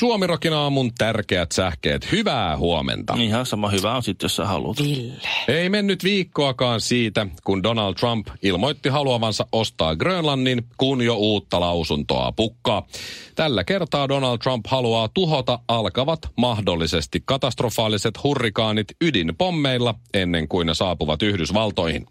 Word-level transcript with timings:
Suomirokin 0.00 0.52
aamun 0.52 0.90
tärkeät 0.98 1.52
sähkeet. 1.52 2.12
Hyvää 2.12 2.56
huomenta. 2.56 3.14
Ihan 3.18 3.46
sama 3.46 3.68
hyvä 3.68 3.94
on 3.94 4.02
sitten, 4.02 4.24
jos 4.24 4.36
sä 4.36 4.46
haluat. 4.46 4.82
Ville. 4.82 5.28
Ei 5.48 5.68
mennyt 5.68 6.04
viikkoakaan 6.04 6.80
siitä, 6.80 7.26
kun 7.44 7.62
Donald 7.62 7.94
Trump 7.94 8.28
ilmoitti 8.42 8.88
haluavansa 8.88 9.46
ostaa 9.52 9.96
Grönlannin, 9.96 10.64
kun 10.76 11.02
jo 11.02 11.14
uutta 11.14 11.60
lausuntoa 11.60 12.32
pukkaa. 12.32 12.86
Tällä 13.34 13.64
kertaa 13.64 14.08
Donald 14.08 14.38
Trump 14.38 14.66
haluaa 14.66 15.08
tuhota 15.14 15.58
alkavat 15.68 16.20
mahdollisesti 16.36 17.22
katastrofaaliset 17.24 18.22
hurrikaanit 18.24 18.86
ydinpommeilla 19.00 19.94
ennen 20.14 20.48
kuin 20.48 20.66
ne 20.66 20.74
saapuvat 20.74 21.22
Yhdysvaltoihin. 21.22 22.06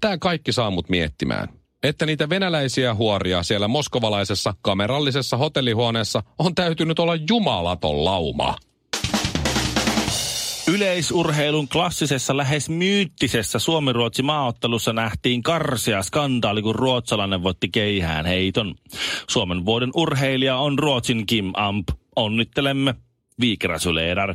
Tämä 0.00 0.18
kaikki 0.18 0.52
saa 0.52 0.70
mut 0.70 0.88
miettimään 0.88 1.59
että 1.82 2.06
niitä 2.06 2.28
venäläisiä 2.28 2.94
huoria 2.94 3.42
siellä 3.42 3.68
moskovalaisessa 3.68 4.54
kamerallisessa 4.62 5.36
hotellihuoneessa 5.36 6.22
on 6.38 6.54
täytynyt 6.54 6.98
olla 6.98 7.16
jumalaton 7.30 8.04
lauma. 8.04 8.56
Yleisurheilun 10.68 11.68
klassisessa 11.68 12.36
lähes 12.36 12.68
myyttisessä 12.68 13.58
Suomi-Ruotsi 13.58 14.22
maaottelussa 14.22 14.92
nähtiin 14.92 15.42
karsia 15.42 16.02
skandaali, 16.02 16.62
kun 16.62 16.74
ruotsalainen 16.74 17.42
voitti 17.42 17.68
keihään 17.68 18.26
heiton. 18.26 18.74
Suomen 19.28 19.64
vuoden 19.64 19.90
urheilija 19.94 20.56
on 20.56 20.78
Ruotsin 20.78 21.26
Kim 21.26 21.52
Amp. 21.54 21.88
Onnittelemme. 22.16 22.94
Viikrasuleedar. 23.40 24.34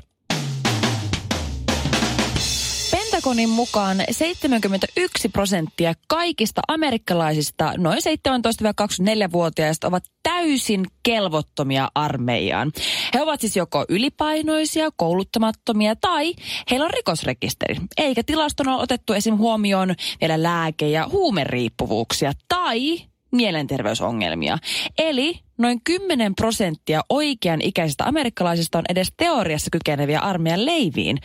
Pentagonin 3.25 3.49
mukaan 3.49 3.97
71 4.11 5.29
prosenttia 5.29 5.93
kaikista 6.07 6.61
amerikkalaisista 6.67 7.73
noin 7.77 7.97
17-24-vuotiaista 7.97 9.87
ovat 9.87 10.03
täysin 10.23 10.85
kelvottomia 11.03 11.89
armeijaan. 11.95 12.71
He 13.13 13.21
ovat 13.21 13.41
siis 13.41 13.55
joko 13.55 13.85
ylipainoisia, 13.89 14.89
kouluttamattomia 14.95 15.95
tai 15.95 16.33
heillä 16.71 16.85
on 16.85 16.93
rikosrekisteri. 16.93 17.75
Eikä 17.97 18.23
tilaston 18.23 18.67
ole 18.67 18.81
otettu 18.81 19.13
esim. 19.13 19.37
huomioon 19.37 19.95
vielä 20.21 20.43
lääke- 20.43 20.89
ja 20.89 21.07
huumeriippuvuuksia 21.11 22.33
tai 22.47 22.99
mielenterveysongelmia. 23.36 24.58
Eli 24.97 25.39
noin 25.58 25.81
10 25.83 26.36
prosenttia 26.36 27.02
oikean 27.09 27.61
ikäisistä 27.61 28.05
amerikkalaisista 28.05 28.77
on 28.77 28.86
edes 28.89 29.08
teoriassa 29.17 29.69
kykeneviä 29.72 30.19
armeijan 30.19 30.66
leiviin. 30.66 31.17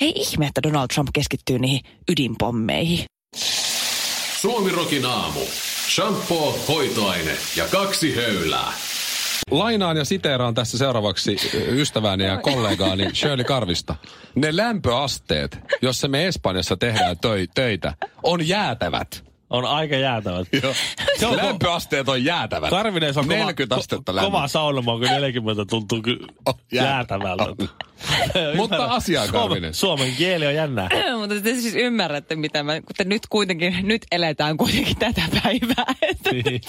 Ei 0.00 0.12
ihme, 0.16 0.46
että 0.46 0.62
Donald 0.62 0.88
Trump 0.94 1.08
keskittyy 1.14 1.58
niihin 1.58 1.80
ydinpommeihin. 2.12 3.04
Suomirokin 4.40 5.06
aamu. 5.06 5.40
Shampoo, 5.94 6.58
hoitoaine 6.68 7.36
ja 7.56 7.64
kaksi 7.64 8.16
höylää. 8.16 8.72
Lainaan 9.50 9.96
ja 9.96 10.04
siteeraan 10.04 10.54
tässä 10.54 10.78
seuraavaksi 10.78 11.36
ystäväni 11.68 12.24
ja 12.24 12.36
kollegaani 12.36 13.14
Shirley 13.14 13.44
Karvista. 13.44 13.94
Ne 14.34 14.56
lämpöasteet, 14.56 15.58
jossa 15.82 16.08
me 16.08 16.26
Espanjassa 16.26 16.76
tehdään 16.76 17.16
töi, 17.18 17.46
töitä, 17.54 17.94
on 18.22 18.48
jäätävät. 18.48 19.31
On 19.52 19.64
aika 19.64 19.96
jäätävät. 19.96 20.48
Joo. 20.62 20.74
Se 21.18 21.26
on 21.26 21.36
Lämpöasteet 21.36 22.08
on 22.08 22.24
jäätävät. 22.24 22.70
Karvinen 22.70 23.18
on 23.18 23.28
40 23.28 23.74
kova, 23.74 23.80
astetta 23.80 24.14
lämpö. 24.14 24.26
kova 24.26 24.48
saunoma, 24.48 24.92
kun 24.92 25.00
40 25.06 25.64
tuntuu 25.64 26.02
ky- 26.02 26.18
Oh, 26.46 26.58
jää- 26.72 26.84
jäätävältä. 26.84 27.44
on. 27.44 27.56
Mutta 28.56 29.00
Suomen, 29.00 29.30
Karvinen. 29.32 29.74
Suomen 29.74 30.12
kieli 30.16 30.46
on 30.46 30.54
jännää. 30.54 30.88
Mutta 31.20 31.40
te 31.40 31.54
siis 31.54 31.74
ymmärrätte, 31.74 32.36
mitä 32.36 32.62
mä, 32.62 32.80
kun 32.80 32.92
nyt 33.04 33.22
kuitenkin, 33.30 33.76
nyt 33.82 34.06
eletään 34.12 34.56
kuitenkin 34.56 34.96
tätä 34.96 35.22
päivää. 35.42 35.94
Niin. 36.32 36.60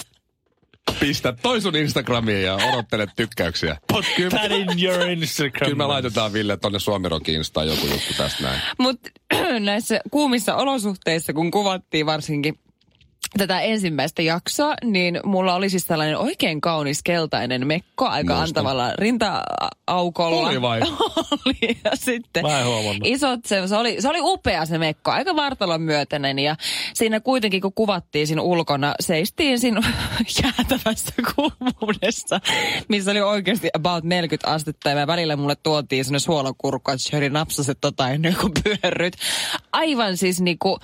Pistä 1.00 1.32
toi 1.42 1.60
sun 1.60 1.76
Instagramiin 1.76 2.42
ja 2.42 2.54
odottele 2.54 3.06
tykkäyksiä. 3.16 3.76
Put 3.92 4.04
that 4.30 4.50
in 4.50 4.84
your 4.84 5.00
Instagram. 5.10 5.64
Kyllä 5.64 5.74
me 5.76 5.86
laitetaan 5.86 6.32
Ville 6.32 6.56
tonne 6.56 6.78
Suomirokin 6.78 7.34
Instaan 7.34 7.66
joku 7.66 7.86
juttu 7.86 8.14
tästä 8.16 8.42
näin. 8.42 8.60
Mutta 8.78 9.10
näissä 9.60 10.00
kuumissa 10.10 10.56
olosuhteissa, 10.56 11.32
kun 11.32 11.50
kuvattiin 11.50 12.06
varsinkin 12.06 12.58
tätä 13.38 13.60
ensimmäistä 13.60 14.22
jaksoa, 14.22 14.74
niin 14.84 15.20
mulla 15.24 15.54
oli 15.54 15.70
siis 15.70 15.84
tällainen 15.84 16.18
oikein 16.18 16.60
kaunis 16.60 17.02
keltainen 17.02 17.66
mekko 17.66 18.06
aika 18.08 18.34
Muistan. 18.34 18.48
antavalla 18.48 18.92
rinta-aukolla. 18.98 20.48
Oli 20.48 20.62
vai? 20.62 20.80
oli. 21.46 21.78
Ja 21.84 21.90
sitten 21.94 22.42
Mä 22.46 22.58
en 22.60 22.66
huomannut. 22.66 23.02
isot, 23.08 23.40
se, 23.44 23.68
se, 23.68 23.76
oli, 23.76 24.02
se 24.02 24.08
oli 24.08 24.18
upea 24.20 24.66
se 24.66 24.78
mekko, 24.78 25.10
aika 25.10 25.36
vartalon 25.36 25.82
myötäinen. 25.82 26.38
Ja 26.38 26.56
siinä 26.94 27.20
kuitenkin, 27.20 27.60
kun 27.60 27.72
kuvattiin 27.72 28.26
siinä 28.26 28.42
ulkona, 28.42 28.94
seistiin 29.00 29.58
siinä 29.60 29.80
jäätävässä 30.42 31.12
kuumuudessa, 31.34 32.40
missä 32.88 33.10
oli 33.10 33.20
oikeasti 33.20 33.68
about 33.74 34.04
40 34.04 34.50
astetta. 34.50 34.90
Ja 34.90 35.06
välillä 35.06 35.36
mulle 35.36 35.56
tuotiin 35.62 36.04
sinne 36.04 36.18
suolakurkku, 36.18 36.90
että 36.90 37.08
Sherry 37.08 37.30
napsaset 37.30 37.78
tota 37.80 38.10
ennen 38.10 38.36
kuin 38.40 38.52
pyörryt. 38.64 39.14
Aivan 39.72 40.16
siis 40.16 40.40
niinku... 40.40 40.78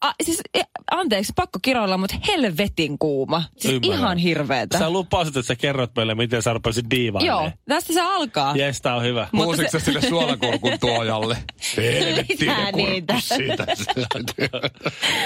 A, 0.00 0.12
siis, 0.22 0.40
e, 0.54 0.60
anteeksi, 0.90 1.32
pakko 1.36 1.58
kiroilla, 1.62 1.96
mutta 1.98 2.16
helvetin 2.28 2.98
kuuma. 2.98 3.42
Siis 3.56 3.74
Ymmärrän. 3.74 3.98
ihan 3.98 4.18
hirveetä. 4.18 4.78
Sä 4.78 4.90
lupasit, 4.90 5.36
että 5.36 5.46
sä 5.46 5.56
kerrot 5.56 5.90
meille, 5.96 6.14
miten 6.14 6.42
sä 6.42 6.52
rupesit 6.52 6.84
diivailemaan. 6.90 7.44
Joo, 7.44 7.52
tästä 7.68 7.92
se 7.92 8.00
alkaa. 8.00 8.56
Jes, 8.56 8.80
tää 8.82 8.94
on 8.96 9.02
hyvä. 9.02 9.28
Mutta 9.32 9.44
Huusitko 9.46 9.70
se- 9.70 9.78
sä 9.78 9.84
sille 9.84 10.00
suolakurkun 10.02 10.78
tuojalle? 10.80 11.36
Ne 11.76 12.72
niitä? 12.72 13.14
siitä. 13.20 13.66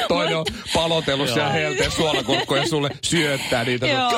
Toinen 0.09 0.37
on 0.37 0.47
palotellut 0.75 1.29
siellä 1.29 1.51
helteen 1.51 1.91
suolakurkkuja 1.91 2.67
sulle 2.67 2.91
syöttää 3.03 3.65
niitä. 3.65 3.87
Ihan, 3.87 4.13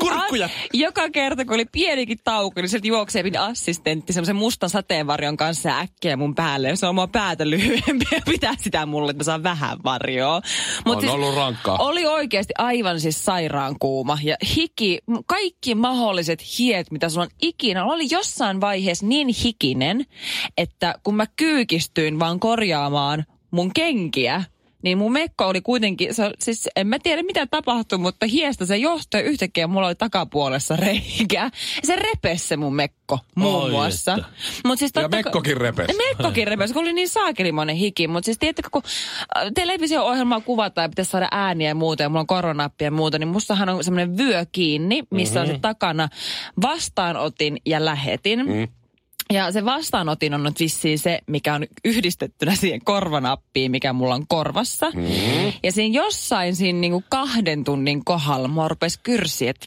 Kurkkuja! 0.00 0.48
joka 0.72 1.10
kerta, 1.10 1.44
kun 1.44 1.54
oli 1.54 1.64
pienikin 1.72 2.18
tauko, 2.24 2.60
niin 2.60 2.68
sieltä 2.68 2.88
juoksee 2.88 3.22
pieni 3.22 3.38
assistentti 3.38 4.12
semmoisen 4.12 4.36
mustan 4.36 4.70
sateenvarjon 4.70 5.36
kanssa 5.36 5.78
äkkiä 5.78 6.16
mun 6.16 6.34
päälle. 6.34 6.76
Se 6.76 6.86
on 6.86 6.94
mua 6.94 7.06
päätä 7.08 7.50
lyhyempi 7.50 8.04
ja 8.12 8.20
pitää 8.24 8.54
sitä 8.60 8.86
mulle, 9.06 9.10
että 9.10 9.20
mä 9.20 9.24
saan 9.24 9.42
vähän 9.42 9.78
varjoa. 9.84 10.40
Mut 10.86 11.04
On 11.04 11.08
ollut 11.08 11.34
rankkaa. 11.36 11.76
Oli 11.78 12.06
oikeasti 12.06 12.54
aivan 12.58 13.00
siis 13.00 13.24
sairaan 13.24 13.76
kuuma. 13.78 14.18
Ja 14.22 14.36
hiki, 14.56 14.98
kaikki 15.26 15.74
mahdolliset 15.74 16.42
hiet, 16.58 16.90
mitä 16.90 17.08
sulla 17.08 17.24
on 17.24 17.30
ikinä. 17.42 17.84
Oli 17.84 18.06
jossain 18.10 18.60
vaiheessa 18.60 19.06
niin 19.06 19.28
hikinen, 19.44 20.04
että 20.58 20.94
kun 21.02 21.14
mä 21.14 21.26
kyykistyin 21.36 22.18
vaan 22.18 22.40
korjaamaan 22.40 23.24
mun 23.50 23.70
kenkiä, 23.74 24.44
niin 24.86 24.98
mun 24.98 25.12
mekko 25.12 25.46
oli 25.46 25.60
kuitenkin, 25.60 26.14
se, 26.14 26.30
siis 26.38 26.68
en 26.76 26.86
mä 26.86 26.98
tiedä 26.98 27.22
mitä 27.22 27.46
tapahtui, 27.46 27.98
mutta 27.98 28.26
hiestä 28.26 28.66
se 28.66 28.76
johtoi 28.76 29.20
yhtäkkiä 29.20 29.66
mulla 29.66 29.86
oli 29.86 29.94
takapuolessa 29.94 30.76
reikä. 30.76 31.50
Se 31.84 31.96
repesi 31.96 32.46
se 32.46 32.56
mun 32.56 32.74
mekko 32.74 33.18
muun 33.34 33.62
Oi 33.64 33.70
muassa. 33.70 34.18
Mut 34.64 34.78
siis 34.78 34.92
Ja 34.94 35.02
totta 35.02 35.16
kai- 35.16 35.22
mekkokin 35.22 35.56
repesi. 35.56 35.92
Mekkokin 35.96 36.48
repesi, 36.48 36.74
kun 36.74 36.82
oli 36.82 36.92
niin 36.92 37.08
saakelimoinen 37.08 37.76
hiki. 37.76 38.08
Mutta 38.08 38.24
siis 38.24 38.38
tiedättekö, 38.38 38.68
kun 38.72 38.82
äh, 39.36 39.42
televisio-ohjelmaa 39.54 40.40
kuvataan 40.40 40.84
ja 40.84 40.88
pitäisi 40.88 41.10
saada 41.10 41.28
ääniä 41.30 41.68
ja 41.68 41.74
muuta, 41.74 42.02
ja 42.02 42.08
mulla 42.08 42.20
on 42.20 42.26
koronappi 42.26 42.84
ja 42.84 42.90
muuta, 42.90 43.18
niin 43.18 43.28
mustahan 43.28 43.68
on 43.68 43.84
semmoinen 43.84 44.16
vyö 44.16 44.46
kiinni, 44.52 45.02
missä 45.10 45.40
mm-hmm. 45.40 45.50
on 45.50 45.56
se 45.56 45.60
takana 45.60 46.08
vastaanotin 46.62 47.56
ja 47.66 47.84
lähetin. 47.84 48.46
Mm. 48.46 48.68
Ja 49.32 49.52
se 49.52 49.64
vastaanotin 49.64 50.34
on 50.34 50.42
nyt 50.42 50.60
vissiin 50.60 50.98
se, 50.98 51.20
mikä 51.26 51.54
on 51.54 51.66
yhdistettynä 51.84 52.54
siihen 52.54 52.80
korvanappiin, 52.84 53.70
mikä 53.70 53.92
mulla 53.92 54.14
on 54.14 54.26
korvassa. 54.26 54.90
Mm. 54.94 55.52
Ja 55.62 55.72
siinä 55.72 55.96
jossain 55.96 56.56
siinä 56.56 56.78
niinku 56.78 57.04
kahden 57.08 57.64
tunnin 57.64 58.04
kohdalla 58.04 58.48
mua 58.48 58.68
rupesi 58.68 59.00
kyrsiä, 59.02 59.50
että 59.50 59.66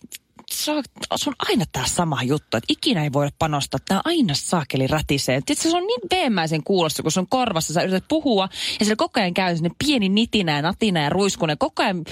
se 0.52 0.72
on, 0.72 0.84
se 1.16 1.32
aina 1.50 1.66
tämä 1.72 1.88
sama 1.88 2.24
juttu, 2.24 2.58
että 2.58 2.74
ikinä 2.74 3.04
ei 3.04 3.14
voida 3.14 3.32
panostaa. 3.40 3.80
Tämä 3.88 4.02
aina 4.06 4.34
saakeli 4.34 4.88
rätisee. 4.88 5.42
Tietysti 5.46 5.70
se 5.70 5.78
on 5.78 5.88
niin 5.88 6.02
veemäisen 6.12 6.64
kuulossa, 6.64 7.04
kun 7.04 7.12
se 7.12 7.20
on 7.20 7.28
korvassa. 7.30 7.74
Sä 7.74 7.82
yrität 7.82 8.06
puhua 8.08 8.50
ja 8.80 8.86
siellä 8.86 8.96
koko 8.96 9.20
ajan 9.20 9.34
käy 9.34 9.56
sinne 9.56 9.70
pieni 9.86 10.10
nitinä 10.10 10.56
ja 10.56 10.62
natina 10.62 11.02
ja 11.02 11.10
ruiskunen. 11.10 11.58
Koko 11.58 11.84
ajan, 11.84 12.04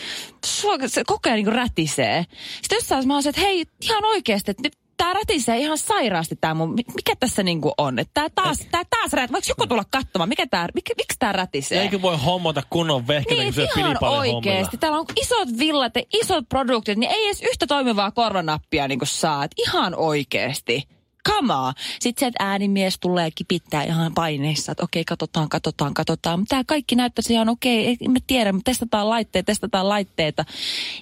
se 0.87 1.03
koko 1.07 1.29
ajan 1.29 1.35
niin 1.35 1.53
rätisee. 1.53 2.25
Sitten 2.61 2.75
jossain 2.75 3.07
mä 3.07 3.13
olisin, 3.15 3.29
että 3.29 3.41
hei, 3.41 3.65
ihan 3.81 4.05
oikeasti, 4.05 4.51
että 4.51 4.69
tää 4.97 5.13
rätisee 5.13 5.57
ihan 5.57 5.77
sairaasti 5.77 6.35
tää 6.41 6.53
mun, 6.53 6.69
mi- 6.73 6.83
mikä 6.95 7.13
tässä 7.19 7.43
niinku 7.43 7.73
on? 7.77 7.99
Että 7.99 8.11
tää 8.13 8.27
taas, 8.35 8.57
tää 8.71 8.83
taas 8.89 9.13
rät, 9.13 9.31
voiko 9.31 9.45
joku 9.49 9.67
tulla 9.67 9.83
katsomaan, 9.89 10.29
mikä 10.29 10.47
tää, 10.47 10.67
mikä, 10.75 10.93
miksi 10.97 11.15
tää 11.19 11.31
rätisee? 11.31 11.81
Eikö 11.81 12.01
voi 12.01 12.17
hommata 12.25 12.63
kunnon 12.69 13.07
vehkeitä, 13.07 13.43
Niin, 13.43 13.53
kun 13.53 13.63
se 13.73 13.79
ihan 13.79 13.97
oikeesti. 14.01 14.77
Täällä 14.77 14.97
on 14.99 15.05
isot 15.15 15.47
villat 15.59 15.95
ja 15.95 16.01
isot 16.13 16.49
produktit, 16.49 16.97
niin 16.97 17.11
ei 17.11 17.25
edes 17.25 17.41
yhtä 17.41 17.67
toimivaa 17.67 18.11
korvanappia 18.11 18.87
niin 18.87 18.99
kuin 18.99 19.07
saa. 19.07 19.43
Et 19.43 19.51
ihan 19.57 19.95
oikeesti. 19.95 20.87
On. 21.29 21.73
Sitten 21.99 22.19
se, 22.19 22.25
että 22.27 22.43
äänimies 22.43 22.97
tulee 22.99 23.31
kipittää 23.35 23.83
ihan 23.83 24.13
paineissa, 24.13 24.71
että 24.71 24.83
okei, 24.83 25.05
katsotaan, 25.05 25.49
katsotaan, 25.49 25.93
katsotaan. 25.93 26.39
Mutta 26.39 26.49
tämä 26.49 26.63
kaikki 26.63 26.95
näyttäisi 26.95 27.33
ihan 27.33 27.49
okei, 27.49 27.87
ei 27.87 27.97
me 28.07 28.19
tiedä, 28.27 28.51
mutta 28.51 28.71
testataan 28.71 29.09
laitteita, 29.09 29.45
testataan 29.45 29.89
laitteita. 29.89 30.45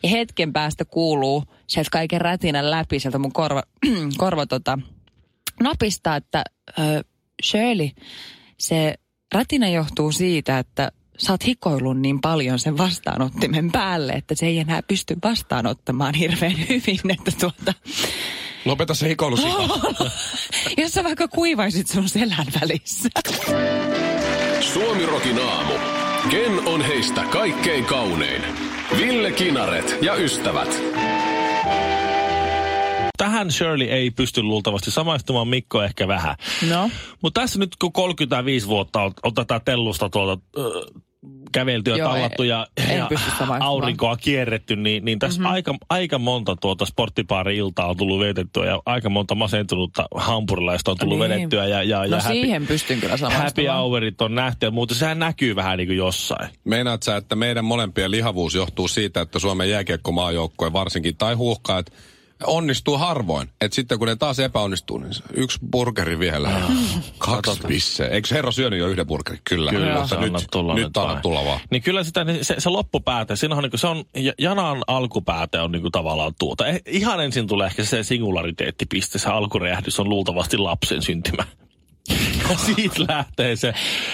Ja 0.04 0.10
hetken 0.10 0.54
päästä 0.54 0.86
kuuluu 0.86 1.44
sieltä 1.68 1.90
kaiken 1.92 2.22
rätinän 2.22 2.72
läpi, 2.72 3.00
sieltä 3.00 3.18
mun 3.18 3.34
korva, 3.34 3.64
korva 4.18 4.46
tota, 4.46 4.80
napista, 5.60 6.16
että 6.16 6.44
ö, 6.80 7.04
Shirley, 7.44 7.90
se 8.60 8.96
rätinä 9.34 9.70
johtuu 9.70 10.12
siitä, 10.12 10.60
että 10.60 10.92
sä 11.18 11.34
oot 11.34 11.46
hikoillut 11.48 12.00
niin 12.00 12.22
paljon 12.22 12.60
sen 12.60 12.78
vastaanottimen 12.78 13.72
päälle, 13.72 14.14
että 14.14 14.36
se 14.36 14.46
ei 14.46 14.60
enää 14.60 14.82
pysty 14.88 15.18
vastaanottamaan 15.24 16.14
hirveän 16.14 16.58
hyvin, 16.70 17.12
että 17.12 17.32
tuota, 17.40 17.74
Lopeta 18.66 18.94
se 18.94 19.08
hikoilu 19.08 19.38
jos 20.78 20.92
sä 20.92 21.04
vaikka 21.04 21.28
kuivaisit 21.28 21.88
sun 21.88 22.10
selän 22.10 22.46
välissä. 22.62 23.10
Suomirokin 24.60 25.40
aamu. 25.40 25.74
Ken 26.30 26.68
on 26.68 26.82
heistä 26.82 27.24
kaikkein 27.24 27.86
kaunein? 27.86 28.42
Ville 28.98 29.32
Kinaret 29.32 29.98
ja 30.02 30.16
ystävät. 30.16 30.82
Tähän 33.18 33.52
Shirley 33.52 33.88
ei 33.88 34.12
pysty 34.12 34.44
luultavasti 34.44 34.92
samaistumaan, 34.92 35.48
Mikko 35.48 35.84
ehkä 35.84 36.08
vähän. 36.08 36.36
No. 36.70 36.90
Mutta 37.22 37.42
tässä 37.42 37.60
nyt 37.60 37.76
kun 37.82 37.94
35 37.94 38.68
vuotta 38.68 39.02
on, 39.02 39.12
on 39.24 39.34
tätä 39.34 39.62
tellusta 39.66 40.10
tuolta 40.10 40.42
kävelty 41.52 41.92
ja 41.92 41.98
Joo, 41.98 42.10
tallattu 42.10 42.44
ja, 42.44 42.68
en 42.78 42.98
ja 42.98 43.10
aurinkoa 43.60 44.18
kierretty, 44.18 44.76
niin, 44.76 45.06
niin 45.06 45.20
tässä 45.20 45.40
Mhm. 45.40 45.44
mm-hmm. 45.44 45.54
aika, 45.54 45.76
aika 45.90 46.20
monta 46.20 46.56
tuota 46.56 46.86
sporttipaari-iltaa 46.86 47.88
on 47.90 47.98
tullut 47.98 48.20
vietettyä 48.20 48.66
ja 48.66 48.82
aika 48.86 49.10
monta 49.10 49.36
masentunutta 49.36 50.06
hampurilaista 50.16 50.92
on 50.92 50.98
tullut 50.98 51.20
Niin. 51.20 51.30
vedettyä 51.30 51.66
ja, 51.68 51.84
ja, 51.84 52.00
No 52.00 52.06
ja 52.06 52.20
siihen 52.20 52.68
pystyn 52.68 53.00
kyllä 53.00 53.18
happy 53.30 53.68
hourit 53.68 54.22
on 54.22 54.36
nähty 54.36 54.66
ja 54.66 54.72
muuta. 54.72 54.96
Sehän 54.96 55.20
näkyy 55.20 55.56
vähän 55.56 55.78
niin 55.78 55.88
kuin 55.88 55.98
jossain. 55.98 56.50
Meinaat 56.64 57.04
sä, 57.04 57.18
että 57.18 57.36
meidän 57.36 57.66
molempien 57.66 58.12
lihavuus 58.12 58.56
johtuu 58.56 58.88
siitä, 58.88 59.22
että 59.22 59.40
Suomen 59.40 59.70
jääkiekkomaajoukkue 59.70 60.74
varsinkin, 60.74 61.18
tai 61.18 61.34
huuhkaat, 61.34 61.92
onnistuu 62.44 62.98
harvoin. 62.98 63.50
Et 63.62 63.74
sitten 63.74 64.00
kun 64.00 64.08
ne 64.08 64.16
taas 64.16 64.40
epäonnistuu, 64.40 64.98
niin 64.98 65.12
yksi 65.34 65.60
burgeri 65.72 66.20
vielä. 66.20 66.50
ja 66.50 66.62
Kaksi 67.18 67.60
pisseä. 67.68 68.08
Eikö 68.08 68.28
herra 68.32 68.52
syönyt 68.52 68.80
jo 68.80 68.88
yhden 68.88 69.08
burgerin? 69.08 69.42
Kyllä. 69.44 69.72
Kyllä, 69.72 69.94
Mutta 69.94 70.08
se 70.08 70.22
nyt, 70.22 70.48
tulla 70.52 70.76
nyt 70.76 70.86
nyt 70.86 70.98
anna 70.98 71.22
tulla 71.22 71.46
vaan. 71.46 71.60
Niin 71.70 71.82
kyllä 71.84 72.04
sitä, 72.04 72.24
niin 72.24 72.46
se, 72.46 72.56
se 72.58 72.70
loppupääte, 72.70 73.36
siinä 73.36 73.56
on, 73.56 73.64
niin 73.64 73.72
se 73.80 73.88
on, 73.88 74.04
ja- 74.16 74.34
janan 74.40 74.84
alkupääte 74.88 75.60
on 75.60 75.72
niin 75.72 75.82
kuin 75.82 75.92
tavallaan 75.92 76.34
tuota. 76.40 76.68
Eh, 76.68 76.82
ihan 76.88 77.24
ensin 77.24 77.48
tulee 77.48 77.68
ehkä 77.68 77.84
se 77.84 78.04
singulariteettipiste, 78.04 79.20
se 79.20 79.30
alkurehdys 79.30 80.00
on 80.00 80.10
luultavasti 80.10 80.58
lapsen 80.58 81.02
syntymä. 81.02 81.44
Ja 82.50 82.58
siitä 82.58 82.96
lähtee 83.08 83.56
se, 83.56 83.74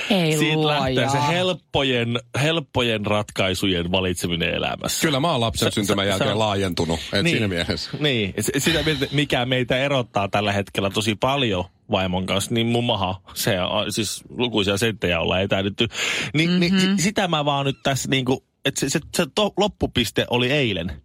Ei 0.09 0.38
siitä 0.38 0.55
luoja. 0.55 0.79
lähtee 0.79 1.09
se 1.09 1.27
helppojen, 1.27 2.19
helppojen 2.41 3.05
ratkaisujen 3.05 3.91
valitseminen 3.91 4.53
elämässä. 4.53 5.01
Kyllä 5.07 5.19
mä 5.19 5.31
oon 5.31 5.41
lapsen 5.41 5.71
Se- 5.71 5.75
syntymän 5.75 6.07
jälkeen 6.07 6.31
on- 6.31 6.39
laajentunut. 6.39 6.99
Et 7.13 7.27
siinä 7.27 7.47
mielessä. 7.47 7.91
Niin, 7.99 8.33
sitä 8.57 8.79
mikä 9.11 9.45
meitä 9.45 9.77
erottaa 9.77 10.27
tällä 10.27 10.51
hetkellä 10.51 10.89
tosi 10.89 11.15
paljon 11.15 11.65
vaimon 11.91 12.25
kanssa, 12.25 12.53
niin 12.53 12.67
mun 12.67 12.83
maha, 12.83 13.21
se 13.33 13.61
on, 13.61 13.91
siis 13.94 14.23
lukuisia 14.29 14.77
senttejä 14.77 15.19
ollaan 15.19 15.41
etäydytty. 15.41 15.87
Ni, 16.33 16.47
mm-hmm. 16.47 16.59
niin, 16.59 16.99
sitä 16.99 17.27
mä 17.27 17.45
vaan 17.45 17.65
nyt 17.65 17.77
tässä 17.83 18.09
niinku, 18.09 18.44
että 18.65 18.79
se, 18.79 18.89
se, 18.89 18.99
se 19.17 19.25
to, 19.35 19.53
loppupiste 19.57 20.25
oli 20.29 20.51
eilen. 20.51 21.01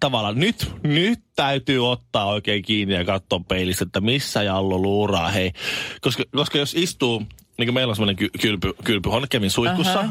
Tavallaan 0.00 0.38
nyt, 0.38 0.72
nyt 0.82 1.20
täytyy 1.36 1.90
ottaa 1.90 2.26
oikein 2.26 2.62
kiinni 2.62 2.94
ja 2.94 3.04
katsoa 3.04 3.40
peilistä, 3.48 3.84
että 3.84 4.00
missä 4.00 4.42
Jallo 4.42 4.78
luuraa, 4.78 5.28
hei. 5.28 5.52
Koska, 6.00 6.24
koska 6.32 6.58
jos 6.58 6.74
istuu, 6.74 7.18
niin 7.58 7.66
kuin 7.66 7.74
meillä 7.74 7.90
on 7.90 7.96
semmoinen 7.96 8.16
ky, 8.16 8.28
kylpy, 8.40 8.72
kylpyhuone, 8.84 9.26
kävin 9.30 9.50
suihkussa 9.50 10.04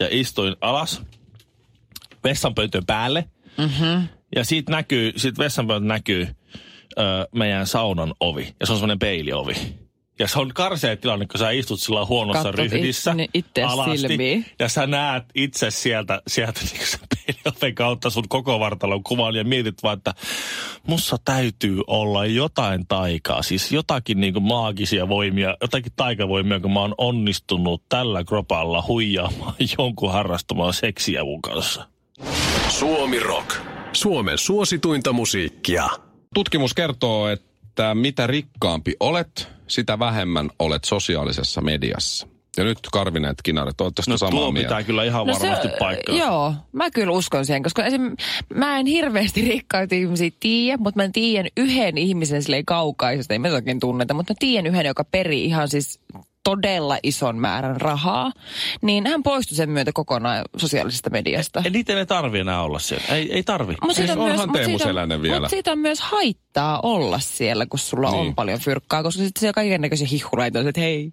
ja 0.00 0.08
istuin 0.10 0.56
alas 0.60 1.02
vessanpöytön 2.24 2.86
päälle. 2.86 3.24
Mm-hmm. 3.58 4.08
Ja 4.36 4.44
siitä 4.44 4.72
näkyy, 4.72 5.12
siitä 5.16 5.42
vessanpöydältä 5.42 5.86
näkyy 5.86 6.28
ö, 6.98 7.28
meidän 7.34 7.66
saunan 7.66 8.14
ovi. 8.20 8.54
Ja 8.60 8.66
se 8.66 8.72
on 8.72 8.78
semmoinen 8.78 8.98
peiliovi. 8.98 9.83
Ja 10.18 10.28
se 10.28 10.38
on 10.38 10.50
karsea 10.54 10.96
tilanne, 10.96 11.26
kun 11.26 11.38
sä 11.38 11.50
istut 11.50 11.80
sillä 11.80 12.04
huonossa 12.04 12.42
Katsot 12.42 12.54
ryhdissä 12.54 13.12
itseni- 13.12 13.30
itseäsi 13.34 13.98
silmiin. 13.98 14.46
Ja 14.58 14.68
sä 14.68 14.86
näet 14.86 15.24
itse 15.34 15.70
sieltä, 15.70 16.22
sieltä 16.26 16.60
niin 16.72 16.86
sen 16.86 17.00
peilioven 17.14 17.74
kautta 17.74 18.10
sun 18.10 18.28
koko 18.28 18.60
vartalon 18.60 19.02
kuvan 19.02 19.34
ja 19.34 19.44
mietit 19.44 19.82
vaan, 19.82 19.96
että 19.98 20.14
mussa 20.86 21.16
täytyy 21.24 21.80
olla 21.86 22.26
jotain 22.26 22.86
taikaa. 22.86 23.42
Siis 23.42 23.72
jotakin 23.72 24.20
niin 24.20 24.32
kuin 24.32 24.42
maagisia 24.42 25.08
voimia, 25.08 25.56
jotakin 25.60 25.92
taikavoimia, 25.96 26.60
kun 26.60 26.72
mä 26.72 26.80
oon 26.80 26.94
onnistunut 26.98 27.82
tällä 27.88 28.24
kropalla 28.24 28.84
huijaamaan 28.88 29.54
jonkun 29.78 30.12
harrastamaan 30.12 30.74
seksiä 30.74 31.24
mun 31.24 31.42
kanssa. 31.42 31.88
Suomi 32.68 33.20
Rock. 33.20 33.56
Suomen 33.92 34.38
suosituinta 34.38 35.12
musiikkia. 35.12 35.88
Tutkimus 36.34 36.74
kertoo, 36.74 37.28
että 37.28 37.53
mitä 37.94 38.26
rikkaampi 38.26 38.94
olet, 39.00 39.48
sitä 39.66 39.98
vähemmän 39.98 40.50
olet 40.58 40.84
sosiaalisessa 40.84 41.60
mediassa. 41.60 42.28
Ja 42.56 42.64
nyt 42.64 42.78
Karvineet 42.92 43.36
Kinaret, 43.42 43.80
oletteko 43.80 44.04
No 44.08 44.12
no, 44.14 44.18
samaa 44.18 44.30
tuo 44.40 44.52
mieltä? 44.52 44.68
pitää 44.68 44.82
kyllä 44.82 45.04
ihan 45.04 45.26
varmasti 45.26 45.68
paikkaa. 45.78 46.16
Joo, 46.16 46.54
mä 46.72 46.90
kyllä 46.90 47.12
uskon 47.12 47.46
siihen, 47.46 47.62
koska 47.62 47.84
esim, 47.84 48.16
mä 48.54 48.78
en 48.78 48.86
hirveästi 48.86 49.42
rikkaita 49.42 49.94
ihmisiä 49.94 50.30
tiedä, 50.40 50.76
mutta 50.76 51.02
mä 51.02 51.08
tiedän 51.12 51.50
yhden 51.56 51.98
ihmisen 51.98 52.42
silleen 52.42 52.64
kaukaisesti, 52.64 53.34
ei 53.34 53.38
me 53.38 53.50
tunneta, 53.80 54.14
mutta 54.14 54.32
mä 54.32 54.36
tiedän 54.38 54.66
yhden, 54.66 54.86
joka 54.86 55.04
perii 55.04 55.44
ihan 55.44 55.68
siis 55.68 56.00
todella 56.44 56.98
ison 57.02 57.36
määrän 57.38 57.80
rahaa, 57.80 58.32
niin 58.82 59.06
hän 59.06 59.22
poistui 59.22 59.56
sen 59.56 59.70
myötä 59.70 59.90
kokonaan 59.94 60.44
sosiaalisesta 60.56 61.10
mediasta. 61.10 61.60
Ja 61.64 61.70
niitä 61.70 61.98
ei 61.98 62.06
tarvi 62.06 62.38
enää 62.38 62.62
olla 62.62 62.78
siellä. 62.78 63.04
Ei, 63.14 63.32
ei 63.32 63.42
tarvi. 63.42 63.74
Mut 63.82 63.94
Siis 63.94 64.06
siitä 64.06 64.12
on 64.22 64.28
myös, 64.28 64.46
mut 64.46 64.56
siitä 64.64 65.02
on- 65.14 65.22
vielä. 65.22 65.40
Mut 65.40 65.50
siitä 65.50 65.72
on 65.72 65.78
myös 65.78 66.00
haittaa 66.00 66.80
olla 66.82 67.18
siellä, 67.18 67.66
kun 67.66 67.78
sulla 67.78 68.10
niin. 68.10 68.20
On 68.28 68.34
paljon 68.34 68.60
fyrkkaa, 68.60 69.02
koska 69.02 69.22
sitten 69.22 69.40
siellä 69.40 69.52
kaiken 69.52 69.80
näköisiä 69.80 70.06
hihkureita 70.10 70.58
on, 70.58 70.68
että 70.68 70.80
hei, 70.80 71.12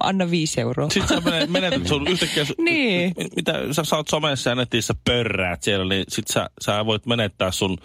anna 0.00 0.30
viisi 0.30 0.60
euroa. 0.60 0.90
Sitten 0.90 1.22
sä 1.22 1.30
menet, 1.30 1.50
menetät 1.50 1.86
sun 1.88 2.08
yhtäkkiä, 2.08 2.44
Niin. 2.58 3.14
mitä 3.36 3.52
sä 3.72 3.84
saat 3.84 4.08
somessa 4.08 4.50
ja 4.50 4.56
netissä 4.56 4.94
pörräät 5.04 5.62
siellä, 5.62 5.84
niin 5.84 6.04
sit 6.08 6.28
sä, 6.28 6.50
sä 6.60 6.86
voit 6.86 7.06
menettää 7.06 7.50
sun 7.50 7.78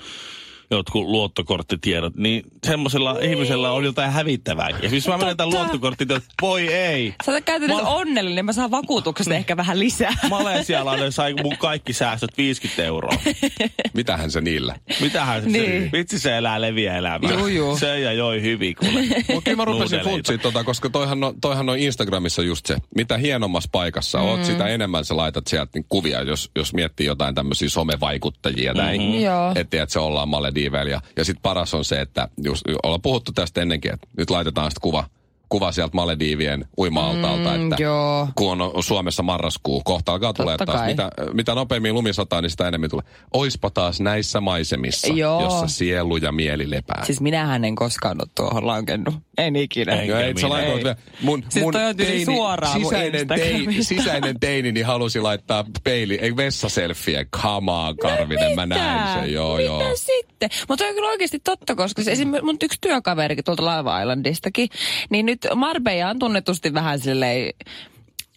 jotkut 0.72 1.04
luottokorttitiedot, 1.04 2.16
niin 2.16 2.44
semmoisella 2.68 3.13
niin. 3.13 3.32
ihmisellä 3.32 3.72
on 3.72 3.84
jotain 3.84 4.12
hävittävää. 4.12 4.70
Ja 4.70 4.90
siis 4.90 5.08
mä 5.08 5.18
menetän 5.18 5.50
luottokorttitiedot, 5.50 6.24
voi 6.42 6.68
ei. 6.74 7.13
Sä 7.25 7.32
oot 7.32 7.44
käytännössä 7.44 7.84
Mä- 7.84 7.90
onnellinen, 7.90 8.36
niin 8.36 8.46
mä 8.46 8.54
saan 8.54 8.72
vakuutuksesta 8.72 9.34
ehkä 9.34 9.58
vähän 9.58 9.80
lisää. 9.80 10.13
Malesialainen 10.30 11.12
sai 11.12 11.34
mun 11.34 11.58
kaikki 11.58 11.94
säästöt 11.94 12.38
50 12.38 12.84
euroa. 12.84 13.18
Mitähän 13.94 14.32
se 14.32 14.42
niillä? 14.42 14.75
Mitähän 15.01 15.44
se, 15.44 15.50
Niin. 15.50 15.90
vitsi 15.92 16.20
se 16.20 16.38
elää 16.38 16.62
leviä 16.62 16.98
elämää. 16.98 17.32
Juu, 17.32 17.48
juu. 17.48 17.78
Se 17.78 18.00
ja 18.00 18.13
joi 18.13 18.42
hyvin 18.42 18.75
kuule. 18.75 19.01
Mutta 19.34 19.42
kyllä 19.44 19.58
mä 19.58 19.66
rupesin 19.66 20.00
funtsiin 20.00 20.40
tota, 20.40 20.63
koska 20.63 20.90
toihan 20.90 21.24
on, 21.24 21.42
toihan 21.42 21.70
on 21.70 21.78
Instagramissa 21.80 22.42
just 22.44 22.66
se, 22.66 22.78
mitä 22.96 23.18
hienommassa 23.18 23.70
paikassa 23.72 24.18
mm. 24.18 24.25
oot, 24.25 24.46
sitä 24.46 24.68
enemmän 24.68 25.06
sä 25.06 25.18
laitat 25.18 25.48
sieltä 25.48 25.72
niin 25.75 25.86
kuvia, 25.90 26.22
jos, 26.22 26.51
jos 26.56 26.74
miettii 26.74 27.06
jotain 27.06 27.36
tämmöisiä 27.36 27.70
somevaikuttajia 27.70 28.74
näin. 28.74 29.01
Mhm. 29.01 29.20
Joo. 29.20 29.51
Että 29.56 29.84
et 29.84 29.90
se 29.90 30.00
ollaan 30.00 30.30
Malediiveillä. 30.62 30.91
Ja, 30.91 31.01
ja 31.18 31.25
sitten 31.25 31.41
paras 31.41 31.74
on 31.74 31.86
se, 31.86 32.01
että 32.01 32.27
just, 32.44 32.63
ollaan 32.84 33.01
puhuttu 33.01 33.32
tästä 33.32 33.62
ennenkin, 33.62 33.94
että 33.94 34.08
nyt 34.18 34.30
laitetaan 34.30 34.72
sitten 34.72 34.82
kuva, 34.82 35.10
kuva 35.51 35.72
sieltä 35.72 35.91
Malediivien 35.96 36.65
uima-altaalta, 36.77 37.50
Mm, 37.58 37.72
että 37.72 37.84
joo. 37.84 38.27
kun 38.36 38.62
on 38.62 38.84
Suomessa 38.84 39.24
marraskuu, 39.24 39.81
kohta 39.86 40.12
alkaa 40.12 40.34
tulee 40.34 40.58
taas. 40.58 40.79
kai. 40.79 40.88
Mitä, 40.88 41.10
mitä 41.34 41.55
nopeammin 41.55 41.93
lumi 41.93 42.13
sataa, 42.13 42.41
niin 42.41 42.50
sitä 42.50 42.67
enemmän 42.67 42.89
tulee. 42.89 43.05
Oispa 43.34 43.70
taas 43.70 44.00
näissä 44.01 44.41
maisemissa, 44.41 45.08
Joo. 45.08 45.41
jossa 45.43 45.67
sielu 45.67 46.17
ja 46.17 46.31
mieli 46.31 46.70
lepää. 46.70 47.03
Siis 47.05 47.22
minähän 47.22 47.65
en 47.65 47.75
koskaan 47.75 48.17
ole 48.22 48.27
tuohon 48.36 48.67
lankennut. 48.67 49.15
En 49.38 49.55
ikinä. 49.55 49.91
Enkä 49.93 50.41
sä 50.41 50.48
minä. 50.48 50.60
Ei. 50.62 50.75
vielä. 50.75 50.96
Mun, 51.22 51.43
Siis 51.50 51.63
mun 51.65 51.74
tyyli 51.98 52.25
suoraan 52.25 52.81
mun 52.81 52.89
sisäinen, 52.91 53.27
teini, 53.27 53.84
sisäinen 53.84 54.39
teini 54.39 54.72
niin 54.72 54.86
halusi 54.86 55.22
laittaa 55.22 55.65
peili, 55.84 56.15
ei 56.22 56.36
vessaselfie. 56.38 57.25
On, 57.43 57.98
Karvinen, 57.98 58.55
mä 58.55 58.65
näen 58.65 59.22
sen. 59.24 59.34
Joo, 59.34 59.55
Mitä 59.58 59.65
joo. 59.65 59.91
sitten? 59.96 60.50
Mutta 60.70 60.86
on 60.86 60.96
kyllä 60.96 61.10
oikeasti 61.10 61.39
totta, 61.39 61.75
koska 61.75 62.03
se, 62.03 62.12
esimerkiksi 62.12 62.46
mun 62.46 62.58
yksi 62.63 62.77
työkaverikin 62.81 63.43
tuolta 63.43 63.65
Laiva 63.65 64.00
Islandistakin, 64.01 64.70
niin 65.10 65.25
nyt 65.25 65.40
Marbella 65.55 66.10
on 66.10 66.19
tunnetusti 66.19 66.74
vähän 66.74 67.00
silleen 67.00 67.53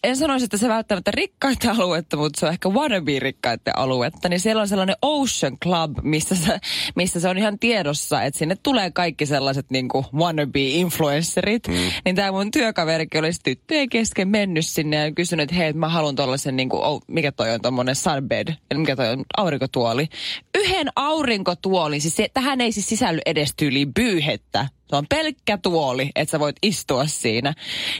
en 0.04 0.16
sanoisi, 0.16 0.44
että 0.44 0.56
se 0.56 0.68
välttämättä 0.68 1.10
rikkaita 1.10 1.70
aluetta, 1.70 2.16
mutta 2.16 2.40
se 2.40 2.46
on 2.46 2.52
ehkä 2.52 2.68
wannabe-rikkaiden 2.68 3.72
aluetta. 3.76 4.28
Niin 4.28 4.40
siellä 4.40 4.62
on 4.62 4.68
sellainen 4.68 4.96
Ocean 5.02 5.58
Club, 5.58 5.98
missä 6.02 6.34
se, 6.34 6.58
missä 6.96 7.20
se 7.20 7.28
on 7.28 7.38
ihan 7.38 7.58
tiedossa, 7.58 8.22
että 8.22 8.38
sinne 8.38 8.56
tulee 8.62 8.90
kaikki 8.90 9.26
sellaiset 9.26 9.66
niin 9.70 9.88
kuin 9.88 10.04
wannabe-influencerit. 10.14 11.68
Mm. 11.68 11.74
Niin 12.04 12.16
tämä 12.16 12.32
mun 12.32 12.50
työkaverikin 12.50 13.20
olisi 13.20 13.40
tyttöjen 13.44 13.88
kesken 13.88 14.28
mennyt 14.28 14.66
sinne 14.66 14.96
ja 14.96 15.12
kysynyt, 15.12 15.42
että 15.42 15.54
hei, 15.56 15.72
mä 15.72 15.88
haluan 15.88 16.16
tuollaisen, 16.16 16.56
niin 16.56 16.68
kuin, 16.68 16.82
oh, 16.82 17.02
mikä 17.06 17.32
toi 17.32 17.50
on 17.50 17.62
tuommoinen 17.62 17.96
sunbed, 17.96 18.48
eli 18.70 18.80
mikä 18.80 18.96
toi 18.96 19.08
on 19.08 19.24
aurinkotuoli. 19.36 20.08
Yhden 20.54 20.88
aurinkotuolin, 20.96 22.00
siis 22.00 22.16
se, 22.16 22.28
tähän 22.34 22.60
ei 22.60 22.72
siis 22.72 22.88
sisälly 22.88 23.20
edes 23.26 23.54
tyyliin 23.56 23.94
pyyhettä. 23.94 24.68
Se 24.90 24.96
on 24.96 25.06
pelkkä 25.08 25.58
tuoli, 25.58 26.10
että 26.14 26.32
sä 26.32 26.40
voit 26.40 26.56
istua 26.62 27.06
siinä. 27.06 27.54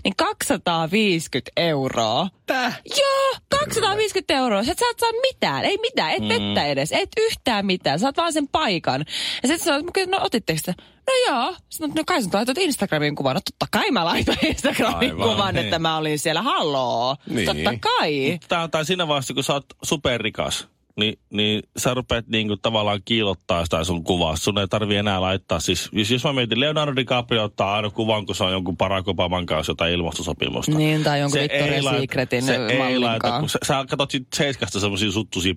Niin 0.05 0.14
250 0.17 1.53
euroa. 1.57 2.29
Täh? 2.47 2.81
Joo, 2.99 3.41
250 3.49 4.35
euroa. 4.35 4.64
Sä 4.64 4.73
et 4.73 4.79
saat 4.79 4.99
saa 4.99 5.12
mitään, 5.23 5.64
ei 5.64 5.79
mitään, 5.79 6.11
et 6.11 6.29
vettä 6.29 6.67
edes, 6.67 6.93
et 6.93 7.09
yhtään 7.21 7.67
mitään. 7.67 7.99
Saat 7.99 8.17
vaan 8.17 8.33
sen 8.33 8.49
paikan. 8.49 9.05
Ja 9.43 9.49
sitten 9.49 9.59
sanoit, 9.59 10.11
no 10.11 10.19
otitteko 10.21 10.59
sitä? 10.59 10.75
No 11.07 11.35
joo. 11.35 11.57
Sitten 11.69 11.91
no 11.97 12.03
kai 12.07 12.23
sä 12.23 12.29
laitat 12.33 12.59
Instagramin 12.59 13.14
kuvan. 13.14 13.35
No 13.35 13.41
totta 13.41 13.67
kai 13.71 13.91
mä 13.91 14.05
laitan 14.05 14.37
Instagramin 14.49 15.11
Aivan, 15.11 15.29
kuvan, 15.29 15.55
niin. 15.55 15.64
että 15.64 15.79
mä 15.79 15.97
olin 15.97 16.19
siellä. 16.19 16.43
Halloo. 16.43 17.17
Niin. 17.29 17.47
Totta 17.47 17.75
kai. 17.81 18.38
Tää, 18.49 18.69
tai 18.69 18.85
siinä 18.85 19.09
vaiheessa, 19.09 19.35
kun 19.35 19.45
sä 19.45 19.53
oot 19.53 19.67
superrikas, 19.83 20.69
niin, 20.97 21.19
niin 21.31 21.63
sä 21.77 21.95
rupeat 21.95 22.27
niinku 22.29 22.57
tavallaan 22.57 23.01
kiilottaa 23.05 23.65
sitä 23.65 23.85
sun 23.85 24.05
kuvaa. 24.05 24.37
Sun 24.37 24.59
ei 24.59 24.69
tarvi 24.69 24.97
enää 24.97 25.21
laittaa. 25.21 25.61
Siis, 25.61 25.89
jos, 25.93 26.11
jos 26.11 26.25
mä 26.25 26.33
mietin, 26.33 26.61
Leonardo 26.61 26.97
DiCaprio 26.97 27.45
ottaa 27.45 27.75
aina 27.75 27.91
kuvan, 27.91 28.27
kun 28.27 28.35
se 28.35 28.45
on 28.45 28.53
jonkun 28.53 28.77
Barack 28.77 29.09
Obaman 29.09 29.47
kanssa 29.47 29.71
jotain 29.71 29.93
ilmastosopimusta. 29.93 30.79
Niin, 30.79 31.05
tai 31.05 31.21
jonkun 31.21 31.41
Se 31.41 31.47
Victoria's 31.47 32.01
Secretin 32.01 32.43
se 32.43 32.67
ei 32.67 32.99
laita, 32.99 33.41
kun 33.41 33.49
sä, 33.49 33.59
sä 33.67 33.85
katsot 33.89 34.11
sit 34.11 34.27
seiskasta 34.35 34.81
semmosia 34.81 35.11
suttusia 35.11 35.55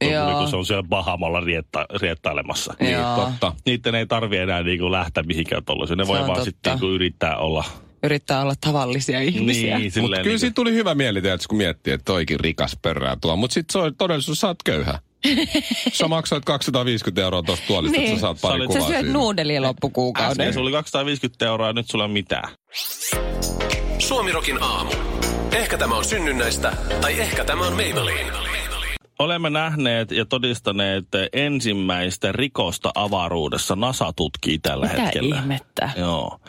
kuvia, 0.00 0.38
kun 0.38 0.48
se 0.48 0.56
on 0.56 0.66
siellä 0.66 0.88
Bahamalla 0.88 1.40
rietta, 1.40 1.86
riettailemassa. 2.00 2.74
Niin, 2.80 2.92
Joo. 2.92 3.16
totta. 3.16 3.52
Niiden 3.66 3.94
ei 3.94 4.06
tarvi 4.06 4.36
enää 4.36 4.62
niinku 4.62 4.92
lähteä 4.92 5.22
mihinkään 5.22 5.64
tollaisiin. 5.64 5.98
Ne 5.98 6.04
Se 6.04 6.08
voi 6.08 6.26
vaan 6.26 6.44
sitten 6.44 6.72
niinku 6.72 6.88
yrittää 6.88 7.36
olla. 7.36 7.64
Yrittää 8.06 8.42
olla 8.42 8.54
tavallisia 8.60 9.20
ihmisiä. 9.20 9.78
Niin, 9.78 9.92
Mutta 9.96 10.00
kyllä 10.00 10.22
niinku- 10.22 10.38
siitä 10.38 10.54
tuli 10.54 10.72
hyvä 10.72 10.94
mieli, 10.94 11.22
tietysti, 11.22 11.48
kun 11.48 11.58
miettii, 11.58 11.92
että 11.92 12.04
toikin 12.04 12.40
rikas 12.40 12.76
pörrää 12.82 13.16
tuo. 13.20 13.36
Mutta 13.36 13.54
sitten 13.54 13.72
se 13.72 13.78
on 13.78 13.96
todellisuus, 13.96 14.40
sä 14.40 14.46
oot 14.46 14.62
köyhä. 14.64 14.98
Sä 15.92 16.08
maksoit 16.08 16.44
250 16.44 17.22
euroa 17.22 17.42
tuosta 17.42 17.66
tuolista, 17.66 17.96
että 17.96 18.08
Niin. 18.08 18.16
sä 18.16 18.20
saat 18.20 18.36
Sä 18.38 18.42
pari 18.42 18.60
olit- 18.60 18.72
Sä 18.72 18.78
kuvaa 18.78 18.88
syöt 18.88 19.00
siinä. 19.00 19.12
nuudelia 19.12 19.62
loppukuukauden. 19.62 20.30
Äsken 20.30 20.52
sulla 20.54 20.64
oli 20.64 20.72
250 20.72 21.46
euroa 21.46 21.66
ja 21.66 21.72
nyt 21.72 21.86
sulla 21.90 22.04
ole 22.04 22.12
mitään. 22.12 22.48
Suomirokin 23.98 24.62
aamu. 24.62 24.90
Ehkä 25.52 25.78
tämä 25.78 25.96
on 25.96 26.04
synnynnäistä, 26.04 26.72
tai 27.00 27.20
ehkä 27.20 27.44
tämä 27.44 27.66
on 27.66 27.72
Maybelline. 27.72 28.32
Olemme 29.18 29.50
nähneet 29.50 30.10
ja 30.10 30.24
todistaneet 30.24 31.04
ensimmäistä 31.32 32.32
rikosta 32.32 32.92
avaruudessa. 32.94 33.76
NASA 33.76 34.12
tutkii 34.16 34.58
tällä 34.58 34.86
Mitä 34.86 35.02
hetkellä. 35.02 35.36
ihmettä? 35.36 35.90
Joo. 35.96 36.40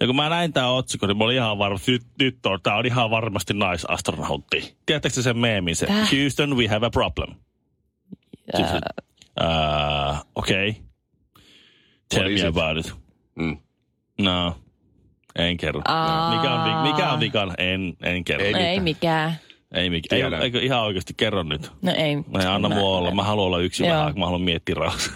Ja 0.00 0.06
kun 0.06 0.16
mä 0.16 0.28
näin 0.28 0.52
tämän 0.52 0.70
otsikon, 0.70 1.08
niin 1.08 1.18
mä 1.18 1.24
olin 1.24 1.36
ihan 1.36 1.58
varma, 1.58 1.78
nyt, 1.86 2.02
nyt 2.20 2.46
on, 2.46 2.60
tää 2.62 2.76
on 2.76 2.86
ihan 2.86 3.10
varmasti 3.10 3.54
naisastronautti. 3.54 4.76
Tiedättekö 4.86 5.14
te 5.14 5.22
sen 5.22 5.38
meemin? 5.38 5.76
Se, 5.76 5.86
Täh? 5.86 6.08
Houston, 6.12 6.56
we 6.56 6.66
have 6.66 6.86
a 6.86 6.90
problem. 6.90 7.34
Siis, 8.56 8.68
uh, 8.70 10.16
Okei. 10.34 10.68
Okay. 10.70 10.82
Tell 12.08 12.28
me 12.28 12.34
it? 12.34 12.44
about 12.44 12.86
it. 12.86 12.94
Mm. 13.34 13.58
No, 14.20 14.56
en 15.38 15.56
kerro. 15.56 15.80
Aa. 15.84 16.36
Mikä 16.36 16.54
on, 16.54 16.64
vi- 16.64 16.90
mikä 16.92 17.12
on 17.12 17.20
vikan? 17.20 17.54
En, 17.58 17.96
en 18.02 18.24
kerro. 18.24 18.42
Ei 18.44 18.46
Ei, 18.46 18.52
No 18.52 18.58
ei 18.68 18.80
mikään. 18.80 19.36
ei, 19.74 19.90
mikä, 19.90 20.16
ei, 20.16 20.22
Tiedän. 20.22 20.42
eikö 20.42 20.60
ihan 20.60 20.82
oikeasti 20.82 21.14
kerro 21.16 21.42
nyt? 21.42 21.72
No 21.82 21.92
ei. 21.96 22.16
Mä 22.16 22.54
anna 22.54 22.68
mua 22.68 22.98
olla. 22.98 23.10
Mä 23.10 23.22
haluan 23.22 23.46
olla 23.46 23.58
yksin 23.58 23.86
Joo. 23.86 23.96
vähän, 23.98 24.12
kun 24.12 24.20
mä 24.20 24.26
haluan 24.26 24.42
miettiä 24.42 24.74
rauhassa. 24.74 25.12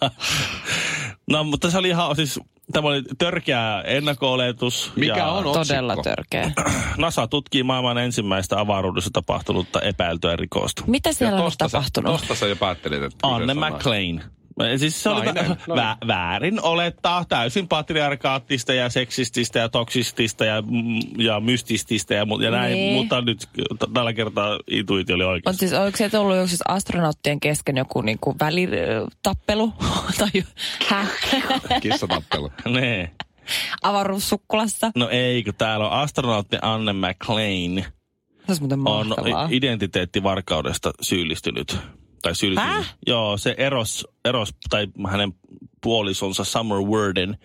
no, 1.30 1.44
mutta 1.44 1.70
se 1.70 1.78
oli 1.78 1.88
ihan 1.88 2.16
siis, 2.16 2.40
tämä 2.72 2.88
oli 2.88 3.02
törkeä 3.18 3.82
ennakko-oletus. 3.86 4.92
Mikä 4.96 5.16
ja 5.16 5.26
on 5.26 5.44
Todella 5.44 5.92
otsikko? 5.92 6.02
törkeä. 6.02 6.52
NASA 6.96 7.26
tutkii 7.26 7.62
maailman 7.62 7.98
ensimmäistä 7.98 8.60
avaruudessa 8.60 9.10
tapahtunutta 9.12 9.80
epäiltyä 9.80 10.36
rikosta. 10.36 10.82
Mitä 10.86 11.12
siellä 11.12 11.44
on 11.44 11.52
tapahtunut? 11.58 12.12
tosta 12.12 12.34
sä 12.34 12.46
jo 12.46 12.56
päättelit, 12.56 13.02
että 13.02 13.28
Anne 13.28 13.54
McLean. 13.54 14.37
Siis 14.76 15.02
se 15.02 15.08
oli 15.08 15.24
Nainen, 15.24 15.44
vä- 15.44 15.48
niin. 15.48 15.78
vä- 15.78 16.06
väärin 16.06 16.62
olettaa 16.62 17.24
täysin 17.24 17.68
patriarkaattista 17.68 18.72
ja 18.72 18.88
seksististä 18.88 19.58
ja 19.58 19.68
toksistista 19.68 20.44
ja, 20.44 20.62
mm, 20.62 21.00
ja 21.18 21.40
mystististä 21.40 22.14
ja, 22.14 22.24
mu- 22.24 22.42
ja 22.42 22.50
näin, 22.50 22.72
Niin. 22.72 22.94
mutta 22.94 23.20
nyt 23.20 23.48
t- 23.78 23.92
tällä 23.94 24.12
kertaa 24.12 24.58
intuitio 24.70 25.14
oli 25.16 25.24
oikeassa. 25.24 25.60
siis, 25.60 25.72
oliko 25.72 25.96
se 25.96 26.18
ollut 26.18 26.36
joku 26.36 26.48
siis 26.48 26.62
astronauttien 26.68 27.40
kesken 27.40 27.76
joku 27.76 28.00
niinku 28.00 28.36
välitappelu? 28.40 29.72
tai 30.18 30.44
häh? 30.88 31.08
Kissatappelu. 31.82 32.52
Nee. 32.68 33.10
Avaruussukkulassa? 33.82 34.90
No 34.96 35.08
ei, 35.08 35.44
kun 35.44 35.54
täällä 35.54 35.86
on 35.86 35.92
astronautti 35.92 36.56
Anne 36.62 36.92
McLean 36.92 37.84
Se 38.52 38.62
on 38.84 39.06
identiteettivarkaudesta 39.50 40.90
syyllistynyt. 41.00 41.78
Tai 42.22 42.34
syyllistynyt. 42.34 42.76
Häh? 42.76 42.94
Joo, 43.06 43.36
se 43.36 43.54
eros, 43.58 44.06
eros, 44.24 44.54
tai 44.70 44.86
hänen 45.08 45.32
puolisonsa 45.82 46.44
Summer 46.44 46.78
Worden, 46.78 47.36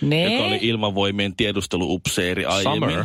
Nee. 0.00 0.32
joka 0.34 0.44
oli 0.46 0.58
ilmavoimien 0.62 1.36
tiedusteluupseeri 1.36 2.44
aiemmin. 2.44 2.80
Summer? 2.90 3.04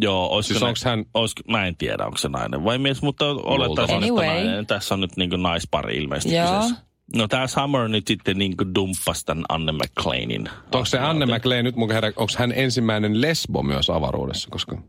Joo, 0.00 0.26
olisiko 0.26 0.52
Siis 0.52 0.60
ne- 0.62 0.68
onks 0.68 0.84
hän- 0.84 1.04
olisiko, 1.14 1.42
mä 1.48 1.66
en 1.66 1.76
tiedä, 1.76 2.04
onko 2.04 2.16
se 2.18 2.28
nainen 2.28 2.64
vai 2.64 2.78
mies, 2.78 3.02
mutta 3.02 3.24
olettaisin, 3.30 3.94
että 3.96 4.06
Anyway. 4.06 4.26
nainen. 4.26 4.66
Tässä 4.66 4.94
on 4.94 5.00
nyt 5.00 5.16
niin 5.16 5.30
naispari 5.42 5.96
ilmeisesti 5.96 6.36
Joo. 6.36 6.46
kyseessä. 6.46 6.76
No 7.16 7.28
tämä 7.28 7.46
Summer 7.46 7.88
nyt 7.88 8.06
sitten 8.06 8.38
niin 8.38 8.54
dumppasi 8.74 9.26
tämän 9.26 9.44
Anne 9.48 9.72
McLeanin. 9.72 10.48
Onko 10.74 10.84
se 10.84 10.98
Anne 10.98 11.26
McLean 11.26 11.64
nyt 11.64 11.76
mun 11.76 11.90
herra, 11.92 12.08
onko 12.08 12.32
hän 12.38 12.52
ensimmäinen 12.56 13.20
lesbo 13.20 13.62
myös 13.62 13.90
avaruudessa? 13.90 14.48
Koska 14.50 14.82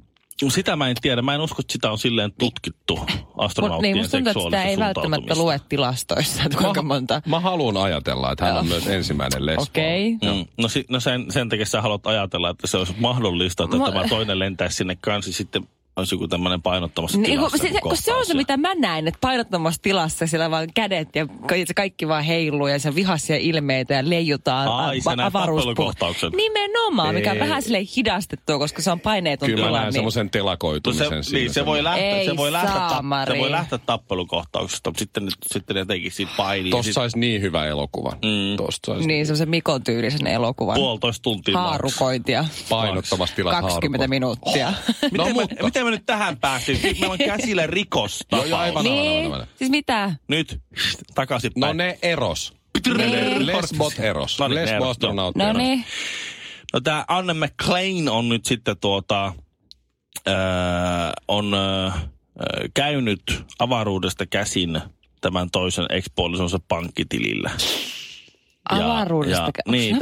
Sitä 0.50 0.76
mä 0.76 0.90
en 0.90 0.96
tiedä. 1.02 1.22
Mä 1.22 1.36
en 1.36 1.42
usko, 1.42 1.58
että 1.60 1.74
sitä 1.74 1.92
on 1.92 1.98
silleen 1.98 2.32
tutkittu 2.40 2.96
Mut 2.96 3.10
astronauttien 3.38 3.94
niin, 3.94 4.04
musta 4.04 4.18
tuntuu, 4.18 4.48
että 4.48 4.58
sitä 4.58 4.64
ei 4.64 4.78
välttämättä 4.78 5.36
lue 5.36 5.62
tilastoissa, 5.70 6.44
että 6.44 6.58
kuinka 6.58 6.82
monta. 6.82 7.22
mä 7.26 7.40
haluan 7.40 7.78
ajatella, 7.78 8.32
että 8.32 8.46
hän 8.46 8.58
on 8.58 8.68
myös 8.68 8.88
ensimmäinen 8.88 9.46
lesbo. 9.46 9.62
Okei. 9.62 10.14
Okay. 10.16 10.36
Mm. 10.36 10.46
No, 10.58 10.68
si- 10.68 10.86
no 10.90 11.00
sen, 11.00 11.32
sen 11.32 11.50
takia 11.50 11.66
sä 11.66 11.82
haluat 11.82 12.08
ajatella, 12.08 12.50
että 12.50 12.68
se 12.68 12.78
olisi 12.78 12.94
mahdollista, 13.00 13.64
että 13.64 13.78
Mä- 13.78 13.92
tämä 13.92 14.08
toinen 14.08 14.40
lentäisi 14.40 14.76
sinne 14.76 14.98
kanssa, 15.02 15.34
sitten 15.34 15.68
olisi 15.96 16.16
joku 16.16 16.28
tämmöinen 16.28 16.62
painottamassa 16.62 17.18
Niin, 17.18 17.32
tilassa. 17.32 17.58
se, 17.58 17.82
kun 17.82 17.98
se 17.98 18.14
on 18.14 18.26
se, 18.26 18.34
mitä 18.34 18.58
mä 18.58 18.76
näin, 18.76 19.08
että 19.08 19.18
painottomassa 19.22 19.82
tilassa 19.82 20.28
siellä 20.28 20.52
vaan 20.52 20.68
kädet 20.76 21.16
ja 21.16 21.28
se 21.68 21.74
kaikki 21.74 22.08
vaan 22.08 22.24
heiluu 22.24 22.68
ja 22.68 22.80
se 22.80 22.96
vihaisia 22.96 23.36
ilmeitä 23.38 23.94
ja 23.94 24.10
leijutaan 24.10 24.68
Ai, 24.68 25.00
a-. 25.06 25.16
Nimenomaan, 26.36 27.16
mikä 27.16 27.32
on 27.32 27.40
vähän 27.40 27.62
silleen 27.62 27.86
hidastettua, 27.98 28.58
koska 28.60 28.82
se 28.82 28.92
on 28.92 29.00
paineeton 29.00 29.46
Kyllä 29.50 29.62
mä 29.62 29.68
tila. 29.68 29.78
näen 29.78 29.86
Niin. 29.88 29.94
semmoisen 29.94 30.26
No 30.26 30.28
se, 30.28 30.32
telakoitumisen 30.32 31.24
siinä. 31.24 31.40
niin, 31.40 31.54
se 31.54 31.66
voi 31.66 31.84
lähteä, 31.84 32.18
Ei 32.18 32.26
se 32.26 32.38
voi 32.38 32.52
lähteä, 32.52 32.74
ta- 32.74 33.26
se 33.34 33.40
voi 33.40 33.52
lähteä 33.52 33.80
tappelukohtauksesta, 33.86 34.90
mutta 34.90 35.00
sitten, 35.00 35.28
sitten 35.54 35.76
ne 35.76 35.86
teki 35.86 36.10
siitä 36.10 36.32
paini. 36.38 36.70
ja 36.70 36.72
Tosta 36.72 36.84
sit 36.84 36.94
saisi 36.94 37.20
niin 37.20 37.42
hyvä 37.42 37.66
elokuva. 37.66 38.10
Mm. 38.12 38.58
Tosta 38.58 38.92
saisi 38.92 39.08
Niin, 39.08 39.26
semmoisen 39.26 39.50
Mikon 39.50 39.84
tyylisen 39.84 40.28
elokuvan. 40.28 40.76
puolitoista 40.76 41.22
tuntia. 41.24 41.58
Haarukointia. 41.58 42.46
painottomassa 42.70 43.36
tilassa 43.36 43.62
20 43.62 44.04
harvoin. 44.04 44.10
minuuttia. 44.10 44.74
Miten, 45.12 45.18
No, 45.18 45.30
mutta- 45.42 45.64
miten 45.66 45.81
me 45.84 45.92
nyt 45.92 46.06
tähän 46.06 46.38
päästiin? 46.38 46.80
Nyt 46.84 47.00
meillä 47.00 47.14
on 47.14 47.18
käsillä 47.38 47.68
rikosta. 47.68 48.36
Joo, 48.36 48.46
joo, 48.46 48.60
aivan, 48.60 48.78
aivan, 48.88 48.92
aivan, 49.00 49.14
niin, 49.14 49.34
aivan. 49.34 49.48
siis 49.56 49.72
mitä? 49.72 50.16
Nyt 50.28 50.62
takaisin 51.16 51.52
No 51.56 51.74
ne 51.74 52.00
eros. 52.02 52.54
Niin. 52.98 53.48
Lesbot 53.48 53.94
eros. 54.00 54.40
No 54.40 54.48
niin, 54.48 54.56
Lesbo 54.56 54.96
No 55.14 55.32
eros. 55.46 55.58
niin. 55.58 55.86
No 56.74 56.82
tämä 56.82 57.06
Anne 57.08 57.34
McLean 57.34 58.10
on 58.10 58.30
nyt 58.30 58.46
sitten 58.46 58.78
tuota, 58.82 59.34
öö, 60.28 60.34
on 61.28 61.54
öö, 61.54 61.90
käynyt 62.74 63.44
avaruudesta 63.60 64.26
käsin 64.26 64.82
tämän 65.22 65.50
toisen 65.52 65.86
ekspuolisonsa 65.90 66.60
pankkitilillä. 66.68 67.52
Avaruudesta. 68.70 69.52
Niin, 69.68 69.98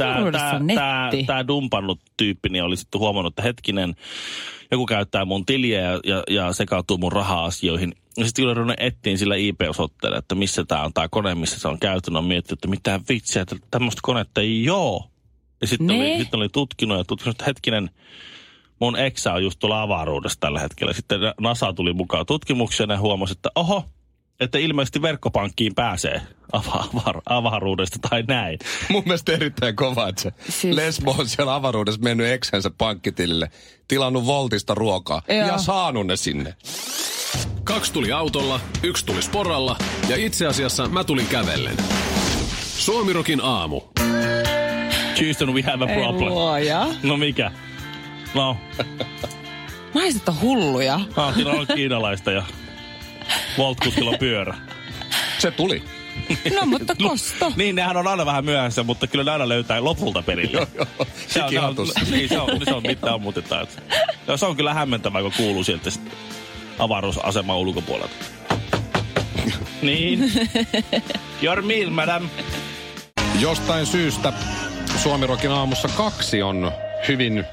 netti? 0.60 1.24
tää 1.24 1.46
dumpannut 1.46 2.00
tyyppi 2.16 2.48
niin 2.48 2.64
oli 2.64 2.76
sitten 2.76 2.98
huomannut, 3.00 3.32
että 3.32 3.42
hetkinen, 3.42 3.94
joku 4.70 4.86
käyttää 4.86 5.24
mun 5.24 5.46
tiliä 5.46 5.80
ja, 5.80 6.00
ja, 6.04 6.22
ja 6.30 6.52
sekautuu 6.52 6.98
mun 6.98 7.12
raha-asioihin. 7.12 7.94
Ja 8.16 8.24
sitten 8.24 8.44
kun 8.44 8.56
ruvennut 8.56 8.80
etsiin 8.80 9.18
sillä 9.18 9.36
IP-osoitteella, 9.36 10.18
että 10.18 10.34
missä 10.34 10.64
tämä 10.64 10.82
on 10.82 10.92
tämä 10.92 11.08
kone, 11.08 11.34
missä 11.34 11.60
se 11.60 11.68
on 11.68 11.78
käyty, 11.78 12.10
on 12.14 12.24
miettinyt, 12.24 12.58
että 12.58 12.68
mitä 12.68 13.00
vitsiä, 13.08 13.42
että 13.42 13.56
tämmöistä 13.70 14.00
konetta 14.02 14.40
ei 14.40 14.70
oo. 14.70 15.10
Ja 15.60 15.66
sitten 15.66 15.90
oli, 15.90 16.18
sitten 16.18 16.40
oli 16.40 16.48
tutkinut 16.48 16.98
ja 16.98 17.04
tutkinut, 17.04 17.34
että 17.34 17.44
hetkinen, 17.44 17.90
mun 18.80 18.98
eksä 18.98 19.32
on 19.32 19.42
just 19.42 19.58
tuolla 19.58 19.82
avaruudessa 19.82 20.40
tällä 20.40 20.60
hetkellä. 20.60 20.92
Sitten 20.92 21.20
NASA 21.40 21.72
tuli 21.72 21.92
mukaan 21.92 22.26
tutkimukseen 22.26 22.90
ja 22.90 22.98
huomasi, 22.98 23.32
että 23.32 23.48
oho, 23.54 23.84
että 24.40 24.58
ilmeisesti 24.58 25.02
verkkopankkiin 25.02 25.74
pääsee 25.74 26.22
ava- 26.56 27.20
avaruudesta 27.26 27.98
tai 28.10 28.22
näin. 28.28 28.58
Mun 28.88 29.02
mielestä 29.06 29.32
erittäin 29.32 29.76
kova, 29.76 30.08
että 30.08 30.22
se 30.22 30.32
Siis-. 30.48 30.76
Lesbo 30.76 31.14
on 31.18 31.28
siellä 31.28 31.54
avaruudessa 31.54 32.00
mennyt 32.00 32.26
eksensä 32.26 32.70
pankkitilille, 32.78 33.50
tilannut 33.88 34.26
Voltista 34.26 34.74
ruokaa 34.74 35.22
Joo. 35.28 35.46
ja 35.46 35.58
saanut 35.58 36.06
ne 36.06 36.16
sinne. 36.16 36.54
Kaksi 37.64 37.92
tuli 37.92 38.12
autolla, 38.12 38.60
yksi 38.82 39.06
tuli 39.06 39.22
sporalla 39.22 39.76
ja 40.08 40.16
itse 40.16 40.46
asiassa 40.46 40.88
mä 40.88 41.04
tulin 41.04 41.26
kävellen. 41.26 41.76
Suomirokin 42.78 43.40
aamu. 43.42 43.80
Houston, 45.24 45.54
we 45.54 45.62
have 45.62 45.84
a 45.84 45.88
Ei 45.88 46.02
problem. 46.02 46.28
luoja. 46.28 46.86
No 47.02 47.16
mikä? 47.16 47.50
No, 48.34 48.56
Naiset 49.94 50.28
on 50.28 50.40
hulluja. 50.40 51.00
Hankilla 51.16 51.52
on 51.52 51.66
kiinalaista 51.74 52.30
ja 52.30 52.42
Voltkuskilla 53.58 54.10
on 54.10 54.18
pyörä. 54.18 54.56
Se 55.38 55.50
tuli. 55.50 55.82
No 56.54 56.66
mutta 56.66 56.94
kosto. 56.94 57.52
Niin, 57.56 57.76
nehän 57.76 57.96
on 57.96 58.06
aina 58.06 58.26
vähän 58.26 58.44
myöhässä, 58.44 58.82
mutta 58.82 59.06
kyllä 59.06 59.24
ne 59.24 59.30
aina 59.30 59.48
löytää 59.48 59.84
lopulta 59.84 60.22
perille. 60.22 60.52
Joo, 60.52 60.66
joo. 60.74 61.06
Se 61.28 61.42
on, 61.42 61.50
se 61.50 61.60
on, 61.60 61.76
niin, 62.10 62.28
se 62.28 62.40
on, 62.40 62.60
se 62.64 62.74
on 62.74 62.82
mitään 62.82 63.20
taas. 63.48 63.68
Joo, 64.26 64.36
se 64.36 64.46
on 64.46 64.56
kyllä 64.56 64.74
hämmentävää, 64.74 65.22
kun 65.22 65.32
kuuluu 65.36 65.64
sieltä 65.64 65.90
avaruusaseman 66.78 67.56
ulkopuolelta. 67.56 68.14
niin. 69.82 70.32
Your 71.42 71.62
meal, 71.62 71.90
madam. 71.90 72.28
Jostain 73.40 73.86
syystä 73.86 74.32
Suomirokin 75.02 75.50
aamussa 75.50 75.88
kaksi 75.88 76.42
on 76.42 76.72
hyvin 77.08 77.44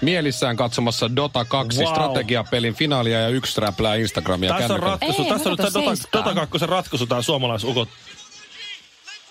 mielissään 0.00 0.56
katsomassa 0.56 1.16
Dota 1.16 1.44
2 1.44 1.78
Wow. 1.80 1.92
strategiapelin 1.92 2.74
finaalia 2.74 3.20
ja 3.20 3.28
yksi 3.28 3.60
räplää 3.60 3.94
Instagramia 3.94 4.54
Tässä 4.58 4.74
on 4.74 4.80
ratkaisu. 4.80 5.22
Ei, 5.22 5.28
Tässä 5.28 5.50
on 5.50 5.56
nyt 5.58 5.74
Dota. 5.74 6.18
Dota 6.18 6.34
2 6.34 6.66
ratkaisu, 6.66 7.06
tämä 7.06 7.22
suomalaisukot. 7.22 7.88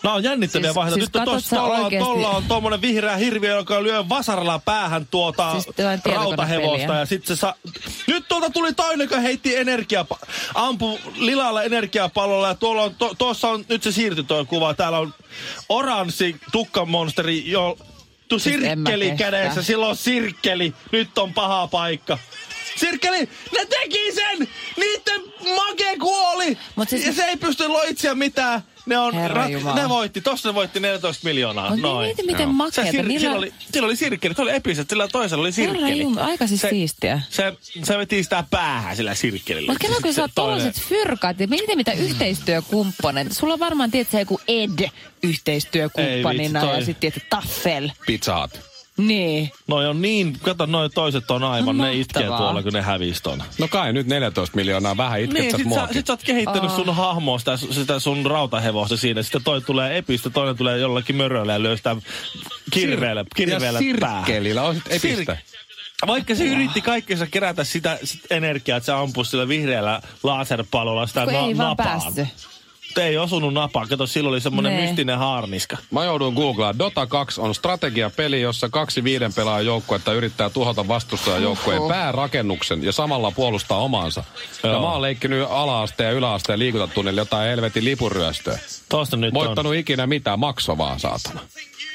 Nämä 0.03 0.15
on 0.15 0.23
jännittäviä 0.23 0.73
Siis- 0.73 0.85
siis 0.85 0.95
Nyt 0.95 1.43
sä 1.43 1.55
tolla, 1.55 1.77
on, 1.77 1.91
tolla 1.99 2.29
on 2.29 2.43
tuommoinen 2.47 2.81
vihreä 2.81 3.15
hirviö, 3.15 3.55
joka 3.55 3.83
lyö 3.83 4.09
vasaralla 4.09 4.59
päähän 4.65 5.07
tuota 5.11 5.51
Siis 5.51 5.67
rautahevosta. 6.05 6.93
Ja 6.93 7.05
sit 7.05 7.25
se 7.25 7.35
sa... 7.35 7.55
Nyt 8.07 8.27
tuolta 8.27 8.49
tuli 8.49 8.73
toinen, 8.73 9.05
joka 9.05 9.19
heitti 9.19 9.55
energia, 9.55 10.05
ampu 10.55 10.99
lilalla 11.17 11.63
energiapallolla. 11.63 12.47
Ja 12.47 12.55
tuolla 12.55 12.83
on, 12.83 12.95
to, 12.95 13.15
tuossa 13.17 13.47
on, 13.49 13.65
nyt 13.69 13.83
se 13.83 13.91
siirtyi 13.91 14.23
tuo 14.23 14.45
kuva. 14.45 14.73
Täällä 14.73 14.99
on 14.99 15.13
oranssi 15.69 16.35
tukkamonsteri, 16.51 17.51
jo 17.51 17.77
tu 18.29 18.39
Siis 18.39 18.61
sirkkeli 18.61 19.13
kädessä. 19.17 19.63
Silloin 19.63 19.95
sirkkeli. 19.95 20.73
Nyt 20.91 21.17
on 21.17 21.33
paha 21.33 21.67
paikka. 21.67 22.17
Sirkkeli, 22.79 23.19
ne 23.53 23.65
teki 23.69 24.11
sen! 24.11 24.47
Niitten 24.77 25.21
make 25.55 25.97
kuoli! 25.99 26.57
Mut 26.75 26.89
siis- 26.89 27.05
ja 27.05 27.13
se 27.13 27.23
ei 27.23 27.37
pysty 27.37 27.67
loitsia 27.67 28.15
mitään. 28.15 28.61
Ne 28.85 28.97
on 28.97 29.13
Herra 29.13 29.47
Jumala. 29.49 29.75
ne 29.81 29.89
voitti, 29.89 30.21
tossa 30.21 30.49
ne 30.49 30.55
voitti 30.55 30.79
14 30.79 31.27
miljoonaa. 31.27 31.69
Mut 31.69 31.79
Noin. 31.79 32.07
mieti 32.07 32.23
miten 32.23 32.47
Se 32.47 32.53
makeeta. 32.53 32.91
sir- 32.91 33.03
Millä... 33.03 33.19
sillä, 33.19 33.35
oli, 33.35 33.53
sillä 33.73 33.85
oli 33.85 33.95
sirkkeli, 33.95 34.33
se 34.33 34.41
oli 34.41 34.55
episet, 34.55 34.89
sillä 34.89 35.07
toisella 35.07 35.41
oli 35.41 35.51
Herra 35.57 35.73
sirkkeli. 35.75 36.01
Jumala, 36.01 36.25
aika 36.27 36.47
siis 36.47 36.61
se, 36.61 36.69
siistiä. 36.69 37.21
se, 37.29 37.53
se 37.83 37.97
veti 37.97 38.23
sitä 38.23 38.43
päähän 38.51 38.95
sillä 38.95 39.15
sirkkelillä. 39.15 39.71
Mutta 39.71 39.81
kerran 39.87 40.01
kun 40.01 40.13
sä 40.13 40.21
oot 40.21 40.31
Se 40.31 40.35
tollaset 40.35 40.81
fyrkat, 40.81 41.39
ja 41.39 41.47
miten 41.47 41.77
mitä 41.77 41.91
yhteistyökumppaneita. 41.91 43.33
Sulla 43.33 43.53
on 43.53 43.59
varmaan, 43.59 43.91
tiedät 43.91 44.13
joku 44.13 44.39
Ed 44.47 44.79
Ei 44.79 44.89
yhteistyökumppanina 45.23 46.59
vitsi, 46.59 46.67
toi- 46.67 46.79
ja 46.79 46.85
sitten 46.85 46.99
tietysti 47.01 47.27
Taffel. 47.29 47.89
Pizza 48.05 48.41
Hut. 48.41 48.68
Niin. 49.07 49.51
Noi 49.67 49.87
on 49.87 50.01
niin, 50.01 50.39
kato, 50.41 50.65
noi 50.65 50.89
toiset 50.89 51.31
on 51.31 51.43
aivan, 51.43 51.77
No 51.77 51.83
ne 51.83 51.93
itkee 51.93 52.23
tuolla, 52.27 52.63
kun 52.63 52.73
ne 52.73 52.81
hävisi 52.81 53.23
ton. 53.23 53.43
No 53.59 53.67
kai 53.67 53.93
nyt 53.93 54.07
14 54.07 54.55
miljoonaa, 54.55 54.97
vähän 54.97 55.19
itket 55.21 55.39
Niin, 55.41 55.51
sä 55.51 55.57
sit 55.57 55.63
sä, 55.65 55.69
muakin. 55.69 55.93
sit 55.93 56.07
sä 56.07 56.13
oot 56.13 56.23
kehittänyt 56.23 56.71
sun 56.71 56.95
hahmoa, 56.95 57.39
sitä, 57.39 57.57
sitä 57.57 57.99
sun 57.99 58.25
rautahevosta 58.25 58.97
siinä. 58.97 59.23
Sitten 59.23 59.43
toi 59.43 59.61
tulee 59.61 59.97
epistä, 59.97 60.29
toinen 60.29 60.57
tulee 60.57 60.77
jollakin 60.77 61.15
möröllä 61.15 61.53
ja 61.53 61.61
lyö 61.63 61.77
sitä 61.77 61.95
kirveellä, 62.71 63.25
kirveellä 63.35 63.79
ja 63.79 63.95
päähän. 63.99 64.23
sirkkelillä 64.25 64.63
on 64.63 64.75
sit 64.75 64.83
epistä. 64.89 65.37
Vaikka 66.07 66.35
se 66.35 66.43
yritti 66.45 66.81
kaikkensa 66.81 67.27
kerätä 67.27 67.63
sitä, 67.63 67.99
sit 68.03 68.21
energiaa, 68.31 68.77
että 68.77 68.85
se 68.85 68.91
ampuisi 68.91 69.31
sillä 69.31 69.47
vihreällä 69.47 70.01
laserpalolla 70.23 71.07
sitä 71.07 71.23
Kun 71.25 71.33
na- 71.33 71.39
ei 71.39 71.57
vaan 71.57 71.69
napaan. 71.69 72.01
päässyt. 72.01 72.27
Ei 72.97 73.17
osunut 73.17 73.53
napaan. 73.53 73.87
Kato, 73.87 74.07
silloin 74.07 74.33
oli 74.33 74.41
semmoinen 74.41 74.73
Nee. 74.75 74.85
mystinen 74.87 75.17
haarniska. 75.17 75.77
Mä 75.91 76.05
joudun 76.05 76.33
googlaa. 76.33 76.79
Dota 76.79 77.07
2 77.07 77.41
on 77.41 77.55
strategiapeli, 77.55 78.41
jossa 78.41 78.69
kaksi 78.69 79.03
viiden 79.03 79.33
pelaajan 79.33 79.65
joukkuetta 79.65 80.13
yrittää 80.13 80.49
tuhota 80.49 80.87
vastustajan 80.87 81.43
joukkueen 81.43 81.79
Oho. 81.79 81.89
päärakennuksen 81.89 82.83
ja 82.83 82.91
samalla 82.91 83.31
puolustaa 83.31 83.77
omaansa. 83.77 84.23
Ja 84.63 84.69
Joo. 84.69 84.81
mä 84.81 84.91
oon 84.91 85.01
leikkinyt 85.01 85.47
ala-asteen 85.49 86.07
ja 86.07 86.13
yläasteen 86.17 86.59
liikuntatunnille 86.59 87.21
jotain 87.21 87.49
helvetin 87.49 87.85
lipuryöstöä. 87.85 88.59
Tosta 88.89 89.17
nyt 89.17 89.33
Voittanut 89.33 89.75
ikinä 89.75 90.07
mitään, 90.07 90.39
makso 90.39 90.77
vaan 90.77 90.99
saatana. 90.99 91.39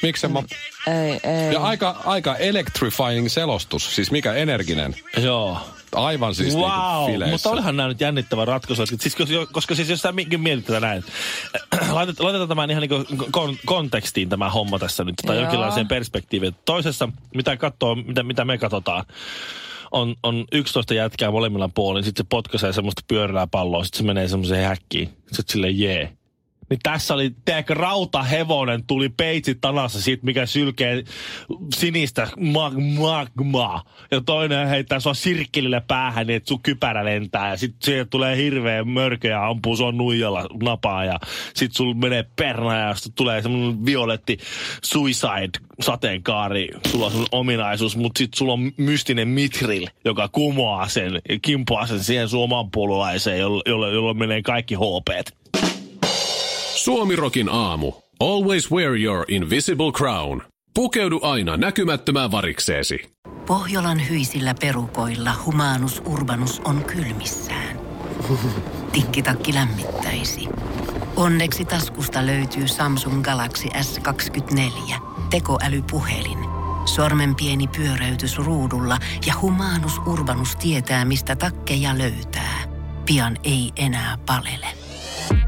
Miksen 0.03 0.33
mä... 0.33 0.43
Ei, 0.87 1.21
ei. 1.31 1.53
Ja 1.53 1.61
aika, 1.63 1.97
aika 2.04 2.37
electrifying 2.37 3.28
selostus, 3.28 3.95
siis 3.95 4.11
mikä 4.11 4.33
energinen. 4.33 4.95
on. 5.17 5.23
Joo. 5.23 5.59
Aivan 5.95 6.35
siis 6.35 6.54
wow, 6.57 6.65
niinku 6.65 7.07
fileissä. 7.13 7.33
mutta 7.33 7.50
olihan 7.50 7.76
nämä 7.76 7.89
nyt 7.89 8.00
jännittävä 8.00 8.45
ratkaisu. 8.45 8.83
että 8.83 8.97
Siis, 8.99 9.17
koska, 9.17 9.47
koska 9.52 9.75
siis 9.75 9.89
jos 9.91 10.00
sä 10.00 10.13
mi- 10.13 10.26
mietit 10.37 10.65
tätä 10.65 10.80
näin, 10.80 11.04
laitet, 11.91 12.21
laitetaan 12.21 12.49
tämän 12.49 12.71
ihan 12.71 12.80
niin 12.80 13.07
kon, 13.30 13.57
kontekstiin 13.67 14.28
tämä 14.28 14.50
homma 14.50 14.78
tässä 14.78 15.04
nyt, 15.04 15.15
tai 15.26 15.37
Joo. 15.37 15.43
jonkinlaiseen 15.43 15.89
perspektiiviin. 15.89 16.54
Toisessa, 16.65 17.09
mitä 17.35 17.57
katsoo, 17.57 17.95
mitä, 17.95 18.23
mitä 18.23 18.45
me 18.45 18.59
katsotaan, 18.59 19.04
on, 19.91 20.17
on 20.23 20.45
11 20.52 20.95
jätkää 20.95 21.30
molemmilla 21.30 21.71
puolin, 21.75 22.04
sitten 22.04 22.25
se 22.25 22.28
potkaisee 22.30 22.73
semmoista 22.73 23.02
pyörää 23.09 23.47
palloa, 23.47 23.85
sitten 23.85 23.99
se 23.99 24.04
menee 24.04 24.28
semmoiseen 24.28 24.69
häkkiin, 24.69 25.09
sitten 25.09 25.52
silleen 25.52 25.78
jee. 25.78 26.13
Niin 26.71 26.81
tässä 26.83 27.15
oli, 27.15 27.35
teekö 27.45 27.75
rautahevonen 27.75 28.87
tuli 28.87 29.09
peitsit 29.09 29.59
tanassa 29.61 30.03
siitä, 30.03 30.27
mikä 30.27 30.47
sylkee 30.47 31.05
sinistä 31.75 32.29
mag- 32.37 32.99
magmaa. 32.99 33.83
Ja 34.11 34.21
toinen 34.21 34.69
heittää 34.69 35.00
sua 35.00 35.15
sirkkelille 35.15 35.83
päähän, 35.89 36.27
niin 36.27 36.37
että 36.37 36.49
sun 36.49 36.63
kypärä 36.63 37.05
lentää. 37.05 37.50
Ja 37.50 37.57
sit 37.57 37.77
siihen 37.83 38.09
tulee 38.09 38.37
hirveä 38.37 38.85
mörkö 38.85 39.29
ja 39.29 39.47
ampuu 39.47 39.77
sua 39.77 39.93
nuijalla 39.93 40.47
napaa. 40.63 41.05
Ja 41.05 41.19
sit 41.55 41.73
sul 41.73 41.95
menee 41.95 42.25
perna 42.37 42.79
ja 42.79 42.95
sit 42.95 43.15
tulee 43.15 43.43
semmonen 43.43 43.85
violetti 43.85 44.39
suicide 44.83 45.59
sateenkaari. 45.81 46.69
Sulla 46.87 47.07
on 47.07 47.13
sun 47.13 47.27
ominaisuus, 47.33 47.97
mutta 47.97 48.19
sit 48.19 48.35
sulla 48.35 48.53
on 48.53 48.73
mystinen 48.77 49.29
mitril, 49.29 49.87
joka 50.05 50.29
kumoaa 50.29 50.89
sen, 50.89 51.23
kimpoaa 51.43 51.87
sen 51.87 52.05
siihen 52.05 52.29
sun 52.29 52.43
oman 52.43 52.71
puolulaiseen, 52.71 53.39
jolla, 53.39 53.63
jolla, 53.67 53.89
jolla 53.89 54.15
menee 54.15 54.43
kaikki 54.43 54.75
HPt. 54.75 55.44
Suomirokin 56.84 57.49
aamu. 57.49 57.92
Always 58.20 58.70
wear 58.70 58.97
your 58.97 59.25
invisible 59.28 59.92
crown. 59.92 60.42
Pukeudu 60.75 61.18
aina 61.23 61.56
näkymättömään 61.56 62.30
varikseesi. 62.30 62.99
Pohjolan 63.47 64.08
hyisillä 64.08 64.54
perukoilla 64.60 65.34
humanus 65.47 66.02
urbanus 66.06 66.60
on 66.64 66.84
kylmissään. 66.84 67.80
Tikkitakki 68.92 69.54
lämmittäisi. 69.54 70.49
Onneksi 71.16 71.64
taskusta 71.64 72.26
löytyy 72.26 72.68
Samsung 72.68 73.23
Galaxy 73.23 73.68
S24. 73.68 74.94
Tekoälypuhelin. 75.30 76.38
Sormen 76.84 77.34
pieni 77.34 77.68
pyöräytys 77.68 78.38
ruudulla 78.38 78.99
ja 79.26 79.34
humanus 79.42 79.99
urbanus 80.06 80.56
tietää, 80.56 81.04
mistä 81.04 81.36
takkeja 81.36 81.99
löytää. 81.99 82.64
Pian 83.06 83.36
ei 83.44 83.73
enää 83.76 84.18
palele. 84.26 84.83